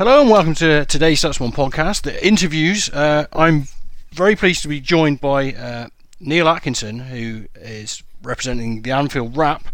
[0.00, 2.88] Hello and welcome to today's StatsBomb podcast, the interviews.
[2.88, 3.68] Uh, I'm
[4.12, 5.88] very pleased to be joined by uh,
[6.18, 9.68] Neil Atkinson, who is representing the Anfield Wrap,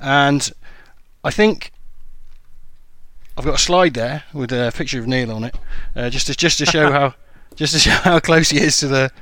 [0.00, 0.50] and
[1.22, 1.70] I think
[3.36, 5.56] I've got a slide there with a picture of Neil on it,
[5.94, 7.14] uh, just to just to show how
[7.54, 9.12] just to show how close he is to the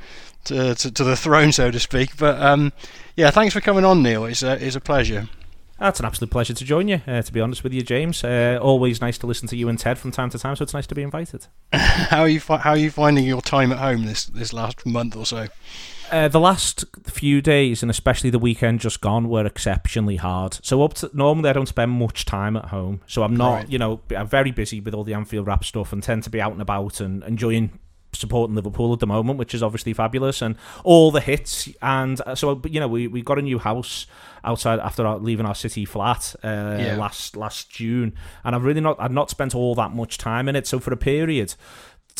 [0.44, 2.16] to, to, to the throne, so to speak.
[2.16, 2.72] But um,
[3.14, 4.24] yeah, thanks for coming on, Neil.
[4.24, 5.28] It's a, it's a pleasure.
[5.78, 7.02] That's an absolute pleasure to join you.
[7.06, 9.78] Uh, to be honest with you, James, uh, always nice to listen to you and
[9.78, 10.56] Ted from time to time.
[10.56, 11.46] So it's nice to be invited.
[11.72, 14.86] how are you fi- How are you finding your time at home this this last
[14.86, 15.48] month or so?
[16.10, 20.58] Uh, the last few days, and especially the weekend just gone, were exceptionally hard.
[20.62, 23.68] So up to normally, I don't spend much time at home, so I'm not, right.
[23.68, 26.40] you know, I'm very busy with all the Anfield Wrap stuff and tend to be
[26.40, 27.78] out and about and enjoying
[28.12, 31.68] supporting Liverpool at the moment, which is obviously fabulous, and all the hits.
[31.82, 34.06] And uh, so, you know, we, we got a new house
[34.44, 36.96] outside after our, leaving our city flat uh, yeah.
[36.96, 40.56] last last June, and I've really not I've not spent all that much time in
[40.56, 40.66] it.
[40.66, 41.54] So for a period.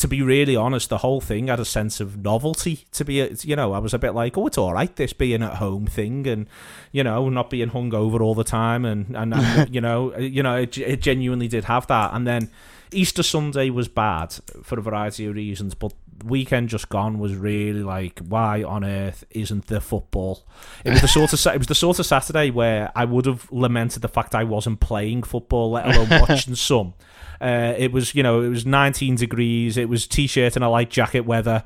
[0.01, 2.85] To be really honest, the whole thing had a sense of novelty.
[2.91, 5.41] To be, you know, I was a bit like, "Oh, it's all right, this being
[5.41, 6.45] at home thing, and
[6.91, 10.43] you know, not being hung over all the time, and and, and you know, you
[10.43, 12.51] know, it, it genuinely did have that." And then,
[12.91, 15.93] Easter Sunday was bad for a variety of reasons, but
[16.23, 20.45] weekend just gone was really like, why on earth isn't there football?
[20.83, 23.51] It was the sort of it was the sort of Saturday where I would have
[23.51, 26.93] lamented the fact I wasn't playing football, let alone watching some.
[27.39, 29.77] Uh, it was you know it was 19 degrees.
[29.77, 31.63] It was t-shirt and a light jacket weather.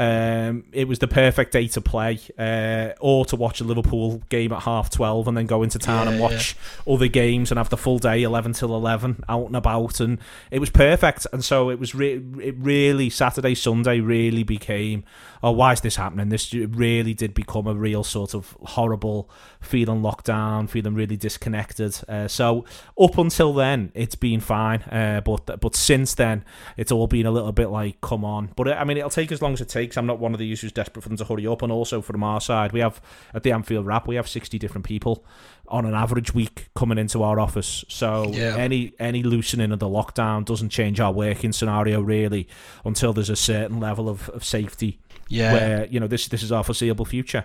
[0.00, 4.50] Um, it was the perfect day to play, uh, or to watch a Liverpool game
[4.50, 6.56] at half twelve and then go into town yeah, and watch
[6.86, 6.94] yeah.
[6.94, 10.18] other games and have the full day, eleven till eleven, out and about, and
[10.50, 11.26] it was perfect.
[11.34, 15.04] And so it was re- it really Saturday, Sunday really became
[15.42, 16.28] oh, why is this happening?
[16.28, 21.98] This really did become a real sort of horrible feeling locked down, feeling really disconnected.
[22.08, 22.64] Uh, so
[23.00, 26.44] up until then, it's been fine, uh, but but since then,
[26.76, 28.50] it's all been a little bit like, come on.
[28.56, 29.96] But I mean, it'll take as long as it takes.
[29.96, 31.62] I'm not one of these who's desperate for them to hurry up.
[31.62, 33.00] And also from our side, we have
[33.34, 35.24] at the Anfield Wrap, we have 60 different people
[35.68, 37.84] on an average week coming into our office.
[37.88, 38.56] So yeah.
[38.56, 42.48] any any loosening of the lockdown doesn't change our working scenario really
[42.84, 45.52] until there's a certain level of, of safety yeah.
[45.52, 47.44] where you know this this is our foreseeable future.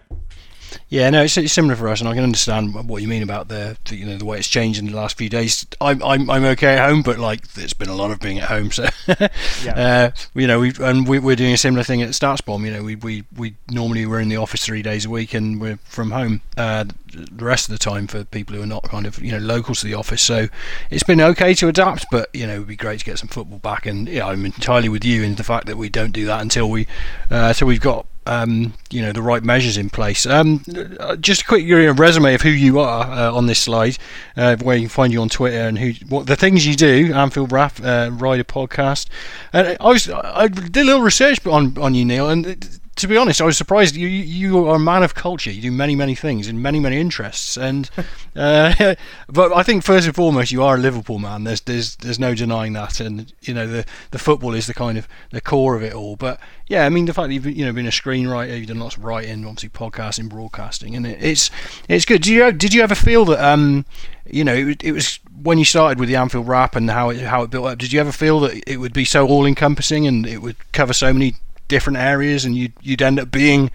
[0.90, 3.48] Yeah, no, it's, it's, similar for us, and I can understand what you mean about
[3.48, 5.66] the, the, you know the way it's changed in the last few days.
[5.82, 8.50] I'm I'm, I'm okay at home, but like there's been a lot of being at
[8.50, 8.88] home, so
[9.64, 9.74] yeah.
[9.76, 12.66] uh, you know we and we, are doing a similar thing at StatsBomb.
[12.66, 15.60] You know, we, we we normally we're in the office three days a week, and
[15.60, 16.86] we're from home uh,
[17.16, 19.76] the rest of the time for people who are not kind of you know local
[19.76, 20.22] to the office.
[20.22, 20.48] So
[20.90, 23.60] it's been okay to adapt, but you know it'd be great to get some football
[23.60, 23.86] back.
[23.86, 26.70] And yeah, I'm entirely with you in the fact that we don't do that until
[26.70, 26.88] we
[27.32, 30.26] uh, until we've got um, you know the right measures in place.
[30.26, 30.64] Um,
[31.20, 31.66] just a quick
[31.98, 33.98] resume of who you are uh, on this slide,
[34.36, 37.14] uh, where you can find you on Twitter and who what the things you do.
[37.14, 39.08] Anfield Wrap uh, Rider podcast,
[39.54, 43.18] and I was I did a little research on on you, Neil, and to be
[43.18, 43.96] honest, I was surprised.
[43.96, 45.52] You you are a man of culture.
[45.52, 47.90] You do many many things in many many interests, and
[48.36, 48.96] uh,
[49.28, 51.44] but I think first and foremost, you are a Liverpool man.
[51.44, 54.98] There's there's there's no denying that, and you know the the football is the kind
[54.98, 56.16] of the core of it all.
[56.16, 58.80] But yeah, I mean the fact that you've you know been a screenwriter, you've done
[58.80, 61.52] lots of writing, obviously podcasting, broadcasting, and it, it's
[61.90, 62.22] it's good.
[62.22, 63.86] Did you did you ever feel that um
[64.26, 67.20] you know it, it was when you started with the Anfield Wrap and how it
[67.20, 67.78] how it built up?
[67.78, 70.94] Did you ever feel that it would be so all encompassing and it would cover
[70.94, 71.36] so many
[71.68, 73.72] different areas, and you'd you'd end up being,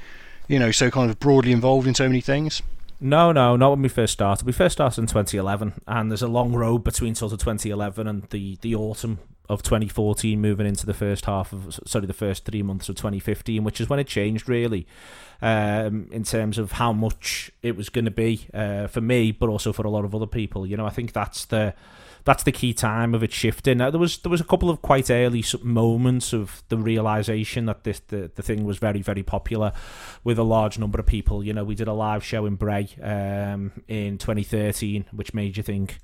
[0.49, 2.63] you know, so kind of broadly involved in so many things?
[3.01, 4.47] No, no, not when we first started.
[4.47, 8.25] We first started in 2011, and there's a long road between sort of 2011 and
[8.31, 9.19] the the autumn
[9.49, 13.65] of 2014, moving into the first half of sorry, the first three months of 2015,
[13.65, 14.87] which is when it changed really,
[15.43, 19.49] um, in terms of how much it was going to be uh, for me, but
[19.49, 20.67] also for a lot of other people.
[20.67, 21.75] You know, I think that's the
[22.25, 23.79] that's the key time of it shifting.
[23.79, 27.85] Now, there was there was a couple of quite early moments of the realization that
[27.85, 29.73] this the, the thing was very very popular
[30.25, 31.45] with a large number of people.
[31.45, 35.63] You know, we did a live show in Bray um, in 2013, which made you
[35.63, 35.99] think.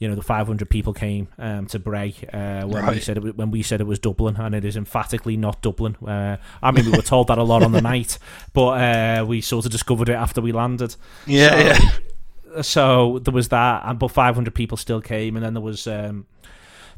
[0.00, 2.94] You know, the 500 people came um, to Bray uh, when right.
[2.94, 5.94] we said it, when we said it was Dublin, and it is emphatically not Dublin.
[6.04, 8.18] Uh, I mean, we were told that a lot on the night,
[8.52, 10.96] but uh, we sort of discovered it after we landed.
[11.26, 11.90] Yeah, so, yeah
[12.62, 16.26] so there was that, and but 500 people still came, and then there was um,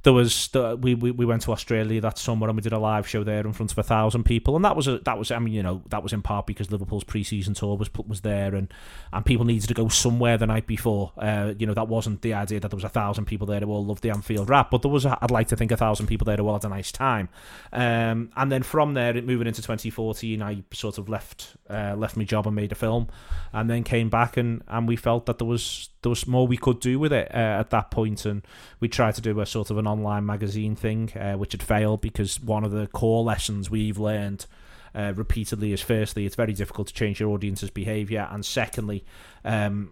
[0.07, 2.79] there was the, we, we we went to Australia that summer and we did a
[2.79, 5.33] live show there in front of a thousand people, and that was a, that was
[5.33, 8.55] I mean you know that was in part because Liverpool's pre-season tour was was there
[8.55, 8.73] and
[9.13, 11.11] and people needed to go somewhere the night before.
[11.19, 13.67] Uh, you know that wasn't the idea that there was a thousand people there who
[13.67, 16.07] all loved the Anfield Wrap, but there was a, I'd like to think a thousand
[16.07, 17.29] people there who all had a nice time.
[17.73, 22.23] Um, and then from there, moving into 2014, I sort of left uh, left my
[22.23, 23.09] job and made a film,
[23.53, 26.57] and then came back and and we felt that there was there was more we
[26.57, 28.47] could do with it uh, at that point, and
[28.79, 32.01] we tried to do a sort of an online magazine thing, uh, which had failed
[32.01, 34.47] because one of the core lessons we've learned
[34.95, 39.05] uh, repeatedly is firstly, it's very difficult to change your audience's behaviour, and secondly,
[39.45, 39.91] um,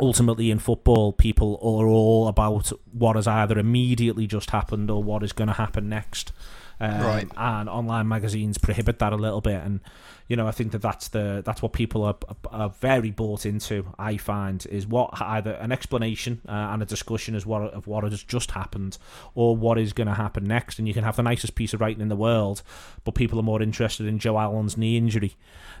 [0.00, 5.22] ultimately in football, people are all about what has either immediately just happened or what
[5.22, 6.32] is going to happen next.
[6.80, 7.28] Um, right.
[7.36, 9.80] And online magazines prohibit that a little bit, and
[10.28, 12.16] you know I think that that's the that's what people are,
[12.50, 13.86] are very bought into.
[13.98, 18.04] I find is what either an explanation uh, and a discussion is what of what
[18.04, 18.98] has just happened
[19.34, 21.80] or what is going to happen next, and you can have the nicest piece of
[21.80, 22.62] writing in the world,
[23.04, 25.36] but people are more interested in Joe Allen's knee injury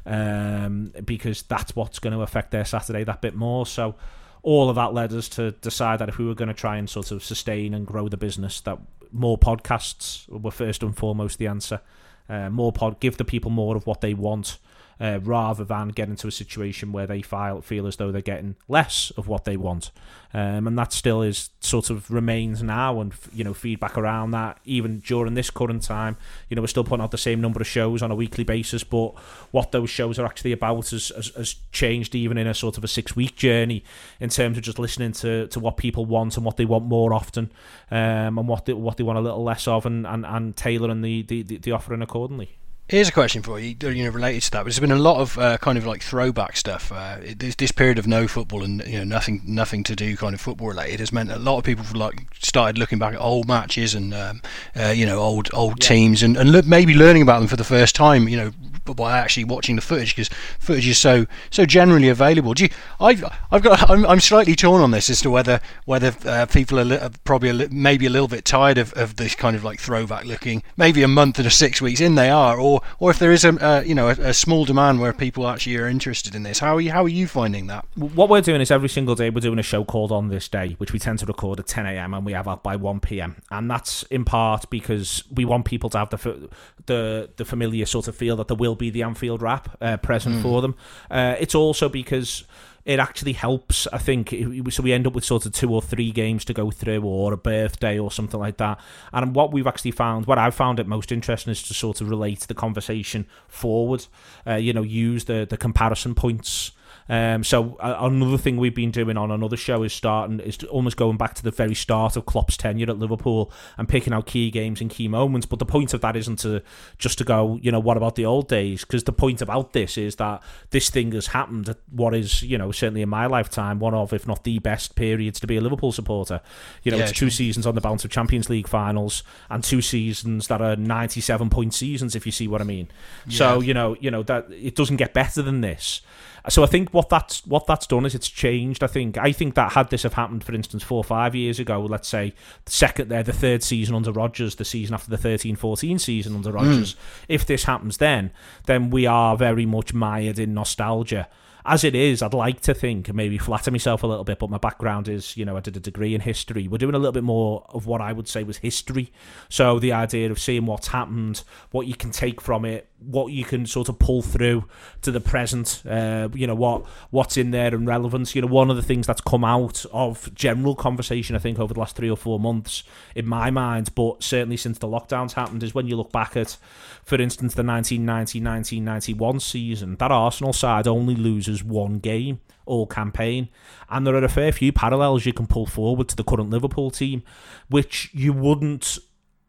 [0.06, 3.66] um, because that's what's going to affect their Saturday that bit more.
[3.66, 3.96] So
[4.42, 6.88] all of that led us to decide that if we were going to try and
[6.88, 8.78] sort of sustain and grow the business, that
[9.14, 11.80] more podcasts were first and foremost the answer.
[12.28, 14.58] Uh, more pod, give the people more of what they want,
[15.04, 18.56] uh, rather than get into a situation where they feel, feel as though they're getting
[18.68, 19.90] less of what they want.
[20.32, 24.58] Um, and that still is sort of remains now, and you know feedback around that
[24.64, 26.16] even during this current time.
[26.48, 28.82] You know we're still putting out the same number of shows on a weekly basis,
[28.82, 29.10] but
[29.50, 32.82] what those shows are actually about has, has, has changed even in a sort of
[32.82, 33.84] a six week journey
[34.20, 37.12] in terms of just listening to, to what people want and what they want more
[37.12, 37.52] often,
[37.90, 41.02] um, and what they, what they want a little less of, and, and, and tailoring
[41.02, 42.56] the, the, the offering accordingly.
[42.86, 44.64] Here's a question for you, you know, related to that.
[44.64, 46.92] There's been a lot of uh, kind of like throwback stuff.
[46.92, 50.34] Uh, this, this period of no football and you know nothing, nothing to do, kind
[50.34, 53.48] of football related, has meant a lot of people like started looking back at old
[53.48, 54.42] matches and um,
[54.76, 55.88] uh, you know old old yeah.
[55.88, 58.28] teams and, and maybe learning about them for the first time.
[58.28, 58.52] You know,
[58.92, 60.28] by actually watching the footage because
[60.58, 62.52] footage is so so generally available.
[62.52, 62.70] Do you?
[63.00, 66.78] I've I've got I'm, I'm slightly torn on this as to whether whether uh, people
[66.78, 69.64] are li- probably a li- maybe a little bit tired of, of this kind of
[69.64, 70.62] like throwback looking.
[70.76, 73.50] Maybe a month or six weeks in they are, or or if there is a
[73.64, 76.58] uh, you know a, a, small demand where people actually are interested in this.
[76.58, 77.86] How are you how are you finding that?
[77.94, 80.74] What we're doing is every single day we're doing a show called On This Day,
[80.78, 82.14] which we tend to record at 10 a.m.
[82.14, 83.36] and we have out by 1 p.m.
[83.50, 86.50] And that's in part because we want people to have the
[86.86, 90.36] the the familiar sort of feel that there will be the Anfield wrap uh, present
[90.36, 90.42] mm.
[90.42, 90.74] for them.
[91.10, 92.44] Uh, it's also because
[92.84, 93.86] it actually helps.
[93.92, 94.34] I think
[94.70, 94.82] so.
[94.82, 97.36] We end up with sort of two or three games to go through, or a
[97.36, 98.78] birthday, or something like that.
[99.12, 102.10] And what we've actually found, what I've found it most interesting, is to sort of
[102.10, 104.06] relate the conversation forward.
[104.46, 106.72] Uh, you know, use the the comparison points
[107.08, 111.16] um, so another thing we've been doing on another show is starting is almost going
[111.16, 114.80] back to the very start of Klopp's tenure at Liverpool and picking out key games
[114.80, 115.46] and key moments.
[115.46, 116.62] But the point of that isn't to
[116.96, 118.82] just to go, you know, what about the old days?
[118.82, 122.56] Because the point about this is that this thing has happened at what is, you
[122.56, 125.60] know, certainly in my lifetime, one of, if not the best periods to be a
[125.60, 126.40] Liverpool supporter.
[126.82, 129.82] You know, yeah, it's two seasons on the bounce of Champions League finals and two
[129.82, 132.88] seasons that are 97 point seasons, if you see what I mean.
[133.26, 133.36] Yeah.
[133.36, 136.00] So, you know, you know, that it doesn't get better than this.
[136.48, 138.82] So I think what that's what that's done is it's changed.
[138.82, 141.58] I think I think that had this have happened, for instance, four or five years
[141.58, 142.34] ago, let's say
[142.66, 146.52] the second there, the third season under Rodgers, the season after the 13-14 season under
[146.52, 146.98] Rodgers, mm.
[147.28, 148.30] if this happens then,
[148.66, 151.28] then we are very much mired in nostalgia
[151.66, 154.50] as it is, I'd like to think and maybe flatter myself a little bit, but
[154.50, 156.68] my background is, you know, I did a degree in history.
[156.68, 159.10] We're doing a little bit more of what I would say was history.
[159.48, 163.44] So the idea of seeing what's happened, what you can take from it, what you
[163.44, 164.64] can sort of pull through
[165.02, 168.34] to the present, uh, you know, what what's in there and relevance.
[168.34, 171.74] You know, one of the things that's come out of general conversation, I think, over
[171.74, 172.84] the last three or four months,
[173.14, 176.56] in my mind, but certainly since the lockdowns happened, is when you look back at,
[177.04, 183.48] for instance, the 1990-1991 season, that Arsenal side only loses one game all campaign.
[183.90, 186.90] And there are a fair few parallels you can pull forward to the current Liverpool
[186.90, 187.22] team,
[187.68, 188.98] which you wouldn't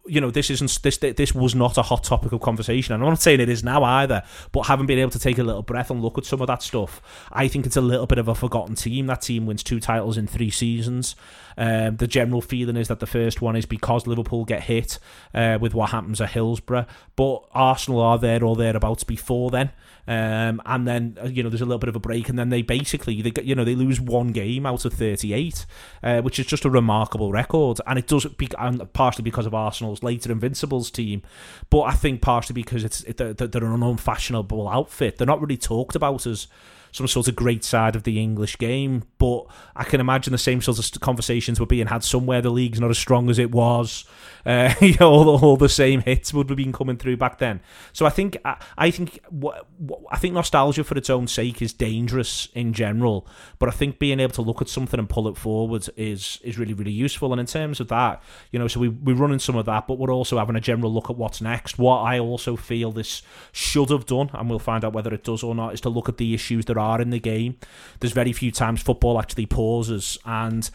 [0.08, 2.94] you know this isn't this this was not a hot topic of conversation.
[2.94, 5.44] And I'm not saying it is now either but having been able to take a
[5.44, 8.18] little breath and look at some of that stuff I think it's a little bit
[8.18, 9.08] of a forgotten team.
[9.08, 11.16] That team wins two titles in three seasons
[11.58, 15.00] um, the general feeling is that the first one is because Liverpool get hit
[15.34, 16.86] uh, with what happens at Hillsborough.
[17.16, 19.72] But Arsenal are there or thereabouts before then.
[20.08, 22.50] Um, and then uh, you know there's a little bit of a break, and then
[22.50, 25.66] they basically they you know they lose one game out of 38,
[26.04, 29.56] uh, which is just a remarkable record, and it does be and partially because of
[29.56, 31.24] Arsenal's later Invincibles team,
[31.72, 35.18] but I think partially because it's it, they're, they're an unfashionable outfit.
[35.18, 36.48] They're not really talked about as
[36.96, 39.04] some sort of great side of the English game.
[39.18, 42.42] But I can imagine the same sort of conversations were being had somewhere.
[42.42, 44.06] The league's not as strong as it was.
[44.46, 47.40] Uh, you know, all the, all the same hits would have been coming through back
[47.40, 47.60] then.
[47.94, 51.64] So I think I, I think what, what, I think nostalgia for its own sake
[51.64, 53.28] is dangerous in general.
[53.58, 56.60] But I think being able to look at something and pull it forward is is
[56.60, 57.34] really really useful.
[57.34, 58.22] And in terms of that,
[58.52, 60.94] you know, so we we're running some of that, but we're also having a general
[60.94, 61.80] look at what's next.
[61.80, 65.42] What I also feel this should have done, and we'll find out whether it does
[65.42, 67.58] or not, is to look at the issues that are are in the game.
[68.00, 70.70] There's very few times football actually pauses, and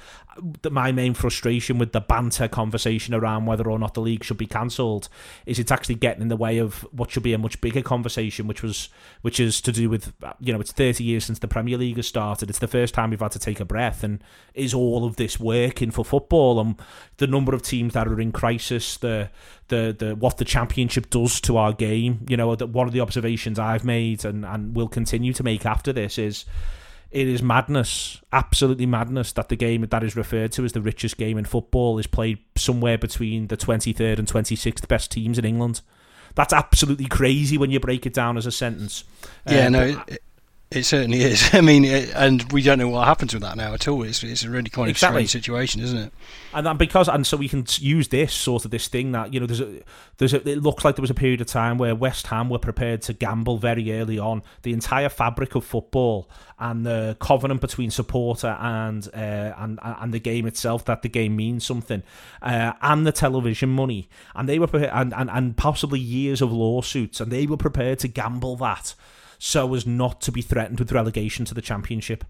[0.71, 4.47] my main frustration with the banter conversation around whether or not the league should be
[4.47, 5.09] cancelled
[5.47, 8.47] is it's actually getting in the way of what should be a much bigger conversation,
[8.47, 8.89] which was
[9.23, 12.07] which is to do with you know it's 30 years since the Premier League has
[12.07, 12.49] started.
[12.49, 14.23] It's the first time we've had to take a breath, and
[14.55, 16.77] is all of this working for football and
[17.17, 19.31] the number of teams that are in crisis, the
[19.69, 22.27] the the what the championship does to our game.
[22.29, 25.93] You know, one of the observations I've made and and will continue to make after
[25.93, 26.45] this is
[27.11, 31.17] it is madness, absolutely madness, that the game that is referred to as the richest
[31.17, 35.81] game in football is played somewhere between the 23rd and 26th best teams in England.
[36.37, 39.03] That's absolutely crazy when you break it down as a sentence.
[39.49, 40.23] Yeah, uh, no, it,
[40.71, 41.51] it, certainly is.
[41.53, 44.03] I mean, it, and we don't know what happens with that now at all.
[44.03, 45.27] It's, it's a really kind of exactly.
[45.27, 46.13] strange situation, isn't it?
[46.53, 49.41] and and because and so we can use this sort of this thing that you
[49.41, 49.81] know there's a
[50.19, 52.59] there's a, it looks like there was a period of time where West Ham were
[52.59, 57.91] prepared to gamble very early on the entire fabric of football and the covenant between
[57.91, 62.03] supporter and uh, and and the game itself that the game means something
[62.43, 66.53] uh, and the television money and they were prepared, and, and and possibly years of
[66.53, 68.95] lawsuits and they were prepared to gamble that
[69.41, 72.25] so as not to be threatened with relegation to the championship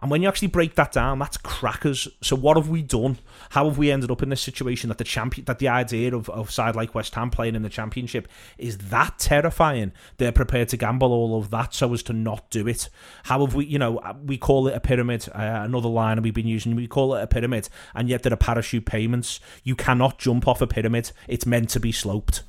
[0.00, 2.08] and when you actually break that down, that's crackers.
[2.20, 3.18] So what have we done?
[3.50, 6.28] How have we ended up in this situation that the champion that the idea of,
[6.28, 9.92] of side like West Ham playing in the championship is that terrifying?
[10.18, 12.88] They're prepared to gamble all of that so as to not do it.
[13.24, 16.46] How have we you know, we call it a pyramid, uh, another line we've been
[16.46, 19.40] using, we call it a pyramid, and yet there are parachute payments.
[19.64, 21.12] You cannot jump off a pyramid.
[21.26, 22.42] It's meant to be sloped.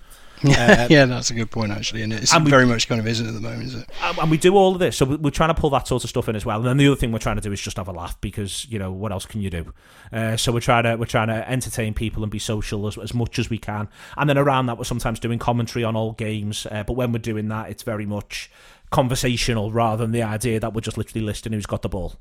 [0.44, 3.00] Yeah, uh, yeah, that's a good point actually, and it's and we, very much kind
[3.00, 3.90] of isn't at the moment, is it?
[4.02, 6.30] And we do all of this, so we're trying to pull that sort of stuff
[6.30, 6.58] in as well.
[6.58, 8.68] And then the other thing we're trying to do is just have a laugh because
[8.70, 9.74] you know what else can you do?
[10.12, 13.14] Uh, so we're trying to we're trying to entertain people and be social as, as
[13.14, 13.88] much as we can.
[14.16, 17.20] And then around that, we're sometimes doing commentary on all games, uh, but when we're
[17.20, 18.52] doing that, it's very much
[18.90, 22.16] conversational rather than the idea that we're just literally listing who's got the ball.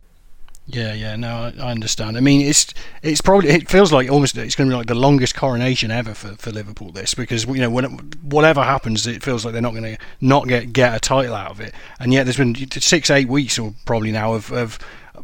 [0.68, 2.16] Yeah, yeah, no, I, understand.
[2.16, 4.96] I mean, it's it's probably it feels like almost it's going to be like the
[4.96, 6.90] longest coronation ever for, for Liverpool.
[6.90, 9.98] This because you know when it, whatever happens, it feels like they're not going to
[10.20, 11.72] not get get a title out of it.
[12.00, 14.80] And yet there's been six, eight weeks or probably now of, of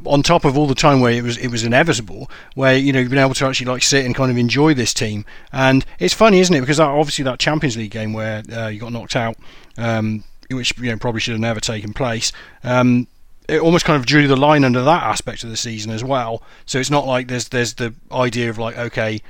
[0.07, 3.01] on top of all the time where it was it was inevitable, where you know
[3.01, 5.25] you've been able to actually like sit and kind of enjoy this team.
[5.51, 6.61] And it's funny, isn't it?
[6.61, 9.37] Because that, obviously that Champions League game where uh, you got knocked out.
[9.77, 12.33] Um, which you know probably should have never taken place.
[12.63, 13.07] Um,
[13.49, 16.43] it almost kind of drew the line under that aspect of the season as well.
[16.67, 19.21] So it's not like there's there's the idea of like okay,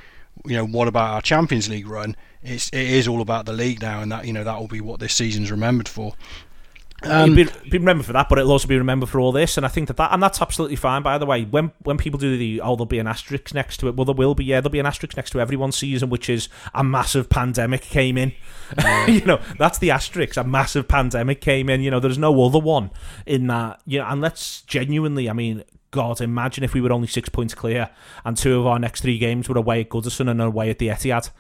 [0.45, 2.17] you know, what about our Champions League run?
[2.43, 4.81] It's it is all about the league now, and that you know that will be
[4.81, 6.15] what this season's remembered for.
[7.05, 9.57] Um, be, be remembered for that, but it'll also be remembered for all this.
[9.57, 11.03] And I think that, that and that's absolutely fine.
[11.03, 13.89] By the way, when when people do the oh, there'll be an asterisk next to
[13.89, 13.97] it.
[13.97, 14.45] Well, there will be.
[14.45, 18.17] Yeah, there'll be an asterisk next to everyone's season, which is a massive pandemic came
[18.17, 18.33] in.
[18.79, 19.07] Yeah.
[19.09, 20.37] you know, that's the asterisk.
[20.37, 21.83] A massive pandemic came in.
[21.83, 22.91] You know, there's no other one
[23.27, 23.81] in that.
[23.87, 25.29] You know, and let's genuinely.
[25.29, 27.91] I mean, God, imagine if we were only six points clear
[28.25, 30.89] and two of our next three games were away at Goodison and away at the
[30.89, 31.31] Etihad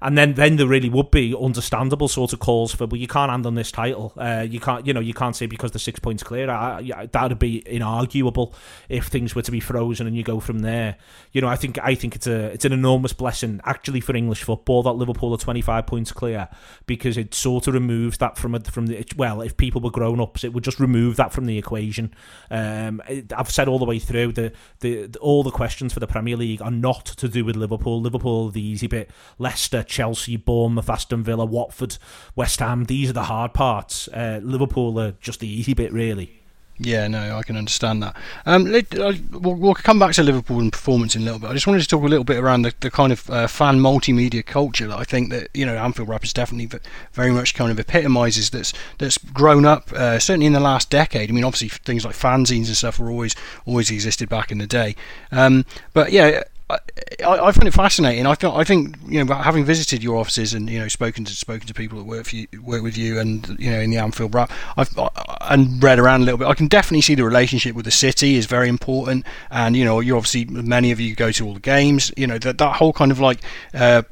[0.00, 3.30] and then then there really would be understandable sort of calls for, well, you can't
[3.30, 4.12] hand on this title.
[4.16, 6.50] Uh, you can't, you know, you can't say because the six points clear.
[6.50, 8.54] I, that'd be inarguable
[8.88, 10.96] if things were to be frozen and you go from there.
[11.32, 14.42] You know, I think I think it's a it's an enormous blessing actually for English
[14.42, 16.48] football that Liverpool are twenty five points clear
[16.86, 20.44] because it sort of removes that from from the well, if people were grown ups,
[20.44, 22.14] it would just remove that from the equation.
[22.50, 23.02] Um,
[23.36, 26.36] I've said all the way through the, the, the all the questions for the Premier
[26.36, 28.00] League are not to do with Liverpool.
[28.00, 29.10] Liverpool the easy bit.
[29.38, 31.98] Leicester Chelsea, Bournemouth, Aston Villa, Watford,
[32.34, 32.84] West Ham.
[32.84, 34.08] These are the hard parts.
[34.08, 36.36] Uh, Liverpool are just the easy bit, really.
[36.78, 38.14] Yeah, no, I can understand that.
[38.44, 41.48] Um, uh, we'll, we'll, come back to Liverpool and performance in a little bit.
[41.48, 43.80] I just wanted to talk a little bit around the, the kind of uh, fan
[43.80, 46.78] multimedia culture that I think that you know Anfield Wrap is definitely
[47.14, 51.30] very much kind of epitomises that's that's grown up uh, certainly in the last decade.
[51.30, 54.66] I mean, obviously things like fanzines and stuff were always always existed back in the
[54.66, 54.96] day,
[55.32, 55.64] um,
[55.94, 56.78] but yeah, I,
[57.24, 58.26] I, find it fascinating.
[58.26, 61.68] I I think you know, having visited your offices and you know spoken to spoken
[61.68, 64.34] to people that work for you, work with you, and you know in the Anfield
[64.34, 64.90] Wrap, I've
[65.42, 66.48] and read around a little bit.
[66.48, 70.00] I can definitely see the relationship with the city is very important, and you know,
[70.00, 72.12] you obviously many of you go to all the games.
[72.16, 73.40] You know that that whole kind of like.
[73.72, 74.02] Uh,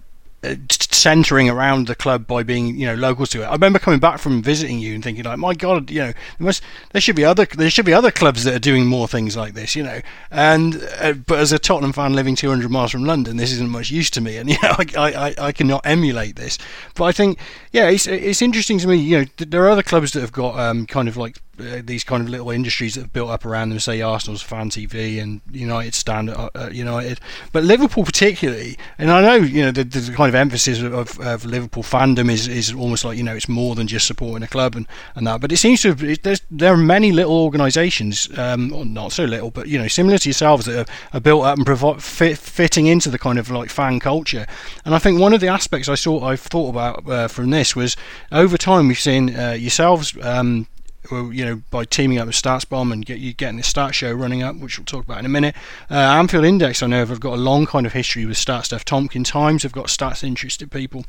[0.70, 3.46] centering around the club by being you know locals to it.
[3.46, 6.46] I remember coming back from visiting you and thinking like, my God, you know, there
[6.46, 9.36] must there should be other there should be other clubs that are doing more things
[9.36, 10.00] like this, you know.
[10.30, 13.90] And uh, but as a Tottenham fan living 200 miles from London, this isn't much
[13.90, 16.58] use to me, and you know, I, I, I cannot emulate this.
[16.94, 17.38] But I think
[17.72, 18.96] yeah, it's it's interesting to me.
[18.96, 22.04] You know, there are other clubs that have got um, kind of like uh, these
[22.04, 23.78] kind of little industries that have built up around them.
[23.78, 27.20] Say Arsenal's fan TV and United stand at uh, United,
[27.52, 28.76] but Liverpool particularly.
[28.98, 32.48] And I know you know the, the kind of emphasis of, of, Liverpool fandom is,
[32.48, 35.40] is almost like you know it's more than just supporting a club and, and that.
[35.40, 39.50] But it seems to have, there's there are many little organisations, um, not so little,
[39.50, 43.10] but you know similar to yourselves that are, are built up and fit, fitting into
[43.10, 44.46] the kind of like fan culture.
[44.84, 47.76] And I think one of the aspects I saw I've thought about uh, from this
[47.76, 47.96] was
[48.32, 50.16] over time we've seen uh, yourselves.
[50.22, 50.66] Um,
[51.10, 54.56] you know, by teaming up with StatsBomb and get getting the stat show running up,
[54.56, 55.54] which we'll talk about in a minute.
[55.90, 58.84] Uh, Anfield Index, I know, have got a long kind of history with stats stuff.
[58.84, 61.04] Tomkins Times have got stats interested people.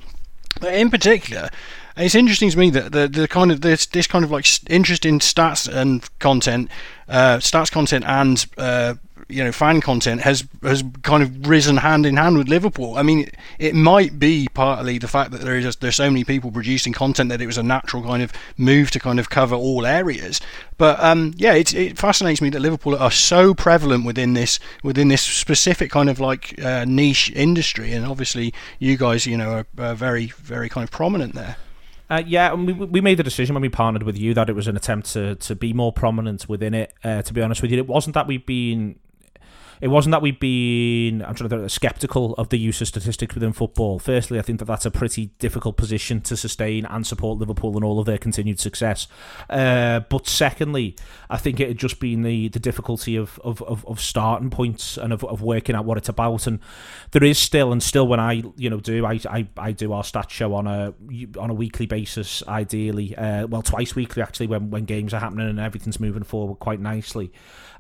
[0.60, 1.50] But in particular,
[1.98, 5.20] it's interesting to me that the, the kind of this this kind of like interesting
[5.20, 6.70] stats and content,
[7.10, 8.96] uh, stats content and uh,
[9.28, 12.98] you know fan content has has kind of risen hand in hand with Liverpool.
[12.98, 13.30] I mean,
[13.60, 17.30] it, might be partly the fact that there is there's so many people producing content
[17.30, 20.42] that it was a natural kind of move to kind of cover all areas.
[20.78, 25.08] But um, yeah, it, it fascinates me that Liverpool are so prevalent within this within
[25.08, 29.66] this specific kind of like uh, niche industry, and obviously you guys, you know, are,
[29.80, 31.58] are very very kind of prominent there.
[32.08, 34.68] Uh, yeah, we, we made the decision when we partnered with you that it was
[34.68, 36.94] an attempt to, to be more prominent within it.
[37.04, 39.00] Uh, to be honest with you, it wasn't that we've been
[39.82, 43.36] it wasn't that we've been I'm trying to think, skeptical of the use of statistics
[43.36, 44.00] within football.
[44.00, 47.84] Firstly, I think that that's a pretty difficult position to sustain and support Liverpool and
[47.84, 49.08] all of their continued success.
[49.50, 50.96] Uh, but secondly,
[51.30, 54.98] I think it had just been the, the difficulty of, of, of, of starting points
[54.98, 56.48] and of, of working out what it's about.
[56.48, 56.60] And
[57.12, 60.04] there is still and still when I you know do I, I, I do our
[60.04, 60.94] stats show on a
[61.38, 65.50] on a weekly basis, ideally, uh, well twice weekly actually when when games are happening
[65.50, 67.32] and everything's moving forward quite nicely.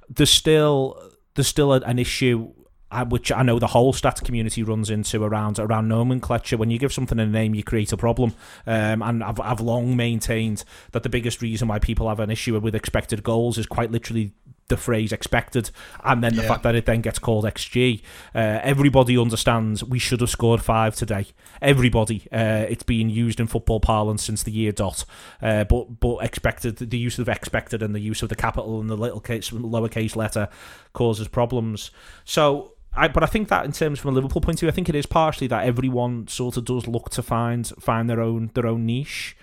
[0.09, 1.01] There's still
[1.35, 2.51] there's still a, an issue
[2.91, 6.57] uh, which I know the whole stats community runs into around around nomenclature.
[6.57, 8.33] When you give something a name, you create a problem.
[8.65, 12.57] Um, and I've, I've long maintained that the biggest reason why people have an issue
[12.59, 14.33] with expected goals is quite literally
[14.67, 15.69] the phrase expected,
[16.03, 16.47] and then the yeah.
[16.47, 18.01] fact that it then gets called XG.
[18.33, 21.27] Uh, everybody understands we should have scored five today.
[21.61, 25.05] Everybody, uh, it's been used in football parlance since the year dot.
[25.41, 28.89] Uh, but but expected, the use of expected and the use of the capital and
[28.89, 30.49] the little case lowercase letter
[30.93, 31.91] causes problems.
[32.23, 32.71] So.
[32.97, 34.87] I, but I think that in terms from a Liverpool point of view, I think
[34.87, 38.65] it is partially that everyone sort of does look to find find their own their
[38.65, 39.35] own niche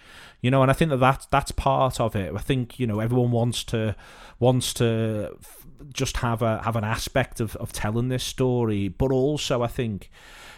[0.42, 2.34] you know, and I think that, that that's part of it.
[2.34, 3.96] I think you know everyone wants to
[4.38, 5.38] wants to
[5.92, 10.10] just have a have an aspect of, of telling this story, but also I think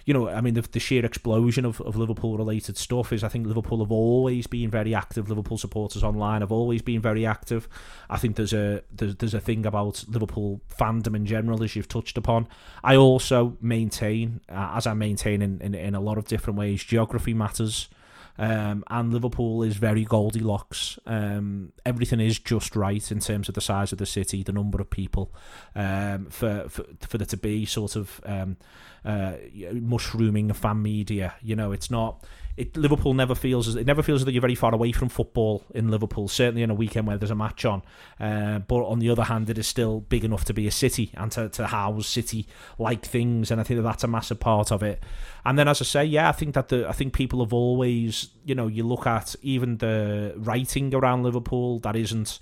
[0.04, 3.28] you know, I mean, the, the sheer explosion of, of Liverpool related stuff is I
[3.28, 5.28] think Liverpool have always been very active.
[5.30, 7.68] Liverpool supporters online have always been very active.
[8.10, 11.88] I think there's a there's, there's a thing about Liverpool fandom in general, as you've
[11.88, 12.48] touched upon.
[12.82, 16.84] I also maintain, uh, as I maintain in, in, in a lot of different ways,
[16.84, 17.88] geography matters.
[18.36, 20.98] Um, and Liverpool is very Goldilocks.
[21.06, 24.80] Um, everything is just right in terms of the size of the city, the number
[24.80, 25.32] of people,
[25.74, 28.56] um, for, for for there to be sort of um,
[29.04, 29.34] uh,
[29.72, 31.34] mushrooming fan media.
[31.42, 32.24] You know, it's not
[32.56, 35.64] it Liverpool never feels as it never feels that you're very far away from football
[35.74, 36.28] in Liverpool.
[36.28, 37.82] Certainly on a weekend where there's a match on,
[38.20, 41.10] uh, but on the other hand, it is still big enough to be a city
[41.14, 42.46] and to, to house city
[42.78, 45.02] like things, and I think that that's a massive part of it.
[45.44, 48.28] And then, as I say, yeah, I think that the I think people have always,
[48.44, 52.38] you know, you look at even the writing around Liverpool that isn't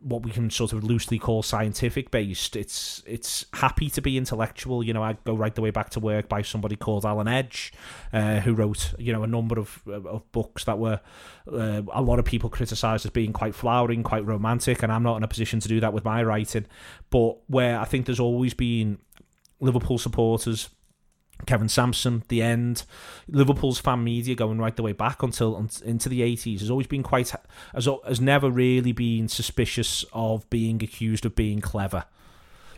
[0.00, 2.56] what we can sort of loosely call scientific based.
[2.56, 4.82] It's it's happy to be intellectual.
[4.82, 7.72] You know, I go right the way back to work by somebody called Alan Edge,
[8.12, 11.00] uh, who wrote you know a number of of books that were
[11.52, 15.16] uh, a lot of people criticised as being quite flowering, quite romantic, and I'm not
[15.16, 16.66] in a position to do that with my writing.
[17.10, 18.98] But where I think there's always been
[19.60, 20.68] Liverpool supporters
[21.46, 22.84] Kevin Sampson, the end,
[23.28, 27.02] Liverpool's fan media going right the way back until into the 80s has always been
[27.02, 27.32] quite
[27.74, 32.04] has has never really been suspicious of being accused of being clever.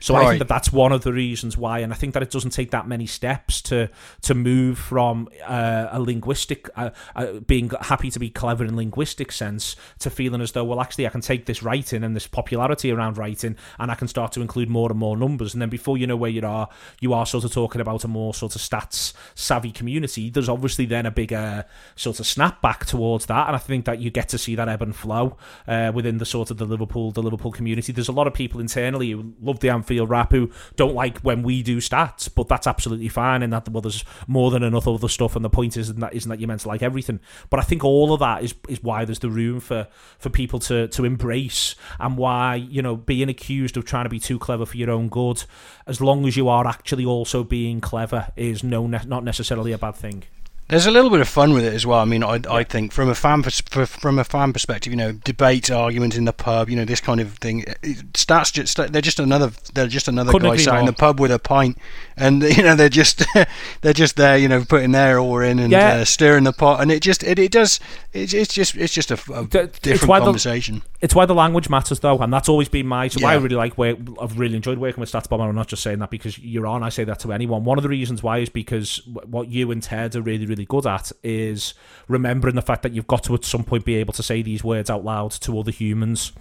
[0.01, 0.25] So right.
[0.25, 2.51] I think that that's one of the reasons why, and I think that it doesn't
[2.51, 3.91] take that many steps to
[4.23, 9.31] to move from uh, a linguistic uh, uh, being happy to be clever in linguistic
[9.31, 12.91] sense to feeling as though well actually I can take this writing and this popularity
[12.91, 15.99] around writing and I can start to include more and more numbers, and then before
[15.99, 16.69] you know where you are,
[17.01, 20.31] you are sort of talking about a more sort of stats savvy community.
[20.31, 24.11] There's obviously then a bigger sort of snapback towards that, and I think that you
[24.11, 25.37] get to see that ebb and flow
[25.69, 27.93] uh, within the sort of the Liverpool the Liverpool community.
[27.93, 31.19] There's a lot of people internally who love the Anfield Anfield Wrap who don't like
[31.21, 33.43] when we do stats, but that's absolutely fine.
[33.43, 35.35] And that well, there's more than enough other stuff.
[35.35, 37.19] And the point is that isn't that you're meant to like everything.
[37.51, 40.61] But I think all of that is is why there's the room for for people
[40.61, 44.65] to to embrace and why you know being accused of trying to be too clever
[44.65, 45.45] for your own good,
[45.87, 49.97] as long as you are actually also being clever, is no not necessarily a bad
[49.97, 50.25] thing.
[50.71, 51.99] There's a little bit of fun with it as well.
[51.99, 55.69] I mean, I, I think from a fan from a fan perspective, you know, debate,
[55.69, 57.65] argument in the pub, you know, this kind of thing.
[58.13, 61.33] Stats just they're just another they're just another Couldn't guy sat in the pub with
[61.33, 61.77] a pint,
[62.17, 63.25] and you know they're just
[63.81, 65.95] they're just there, you know, putting their oar in and yeah.
[65.95, 67.81] uh, stirring the pot, and it just it, it does
[68.13, 70.77] it's, it's just it's just a, a different conversation.
[70.77, 73.09] The, it's why the language matters though, and that's always been my.
[73.09, 73.27] So yeah.
[73.27, 75.41] why I really like work, I've really enjoyed working with Stats StatsBomb.
[75.41, 76.83] I'm not just saying that because you're on.
[76.83, 77.65] I say that to anyone.
[77.65, 80.87] One of the reasons why is because what you and Ted are really really good
[80.87, 81.75] at is
[82.09, 84.65] remembering the fact that you've got to at some point be able to say these
[84.65, 86.33] words out loud to other humans.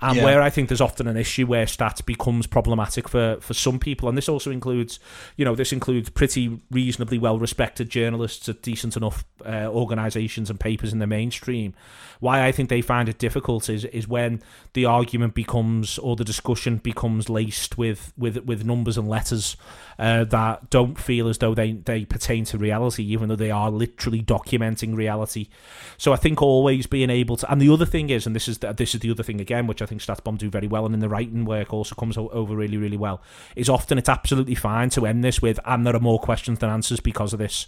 [0.00, 0.24] And yeah.
[0.24, 4.08] where I think there's often an issue where stats becomes problematic for, for some people,
[4.08, 5.00] and this also includes,
[5.36, 10.60] you know, this includes pretty reasonably well respected journalists at decent enough uh, organisations and
[10.60, 11.74] papers in the mainstream.
[12.20, 14.42] Why I think they find it difficult is is when
[14.74, 19.56] the argument becomes or the discussion becomes laced with with with numbers and letters
[19.98, 23.70] uh, that don't feel as though they they pertain to reality, even though they are
[23.70, 25.48] literally documenting reality.
[25.96, 28.58] So I think always being able to, and the other thing is, and this is
[28.58, 30.94] the, this is the other thing again, which I think StatsBomb do very well, and
[30.94, 33.20] in the writing work also comes over really really well.
[33.56, 36.70] Is often it's absolutely fine to end this with, and there are more questions than
[36.70, 37.66] answers because of this.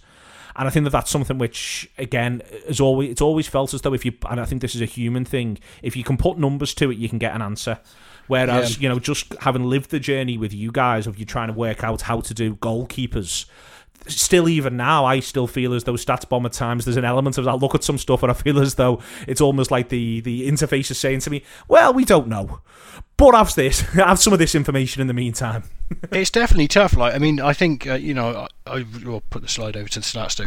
[0.57, 3.95] And I think that that's something which, again, is always it's always felt as though
[3.95, 6.75] if you, and I think this is a human thing, if you can put numbers
[6.75, 7.79] to it, you can get an answer.
[8.31, 8.83] Whereas, yeah.
[8.83, 11.83] you know, just having lived the journey with you guys of you trying to work
[11.83, 13.47] out how to do goalkeepers,
[14.07, 17.49] still even now I still feel as though StatsBomb at times there's an element of
[17.49, 20.49] I look at some stuff and I feel as though it's almost like the the
[20.49, 22.61] interface is saying to me, well, we don't know.
[23.17, 25.65] But have this, have some of this information in the meantime.
[26.13, 26.97] It's definitely tough.
[26.97, 29.89] Like, I mean, I think uh, you know, I, I, will put the slide over
[29.89, 30.39] to the stat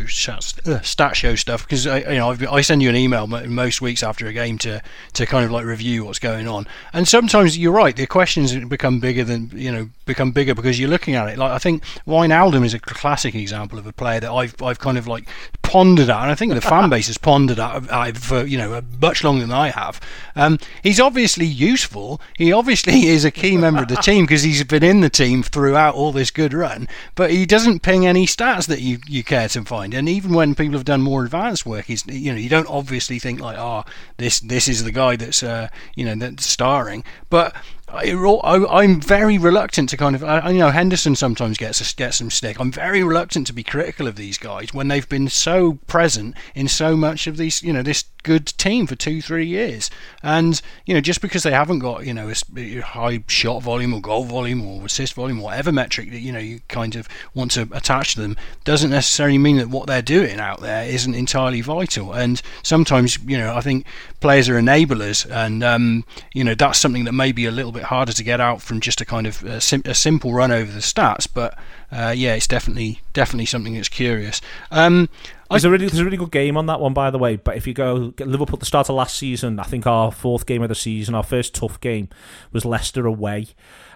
[0.66, 3.82] uh, stat show stuff because I, you know, I've, i send you an email most
[3.82, 4.82] weeks after a game to
[5.14, 9.00] to kind of like review what's going on, and sometimes you're right, the questions become
[9.00, 11.38] bigger than you know, become bigger because you're looking at it.
[11.38, 14.98] Like, I think Wijnaldum is a classic example of a player that I've I've kind
[14.98, 15.28] of like
[15.62, 18.82] pondered at, and I think the fan base has pondered at uh, for you know
[19.02, 20.00] much longer than I have.
[20.36, 22.22] Um, he's obviously useful.
[22.38, 25.33] He obviously is a key member of the team because he's been in the team
[25.42, 29.48] throughout all this good run, but he doesn't ping any stats that you, you care
[29.48, 29.94] to find.
[29.94, 33.18] And even when people have done more advanced work, he's you know you don't obviously
[33.18, 33.86] think like, oh,
[34.18, 37.56] this this is the guy that's uh, you know that's starring, but
[37.94, 42.18] I, am very reluctant to kind of, I, you know, Henderson sometimes gets a, gets
[42.18, 42.60] some stick.
[42.60, 46.68] I'm very reluctant to be critical of these guys when they've been so present in
[46.68, 49.90] so much of these, you know, this good team for two, three years.
[50.22, 54.02] And you know, just because they haven't got you know a high shot volume or
[54.02, 57.68] goal volume or assist volume, whatever metric that you know you kind of want to
[57.72, 62.14] attach to them, doesn't necessarily mean that what they're doing out there isn't entirely vital.
[62.14, 63.86] And sometimes you know, I think
[64.20, 67.84] players are enablers, and um, you know that's something that may be a little bit
[67.84, 70.72] harder to get out from just a kind of a, sim- a simple run over
[70.72, 71.28] the stats.
[71.32, 71.58] But
[71.94, 74.42] uh, yeah, it's definitely definitely something that's curious.
[74.72, 75.10] Um,
[75.50, 77.36] there's a really there's a really good game on that one, by the way.
[77.36, 80.48] But if you go Liverpool at the start of last season, I think our fourth
[80.48, 82.10] game of the season, our first tough game
[82.52, 83.48] was Leicester away.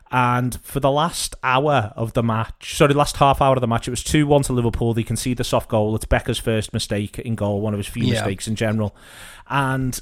[0.10, 3.68] And for the last hour of the match, sorry, the last half hour of the
[3.68, 4.94] match, it was 2 1 to Liverpool.
[4.94, 5.96] They concede the soft goal.
[5.96, 8.14] It's Becker's first mistake in goal, one of his few yeah.
[8.14, 8.96] mistakes in general.
[9.50, 10.00] And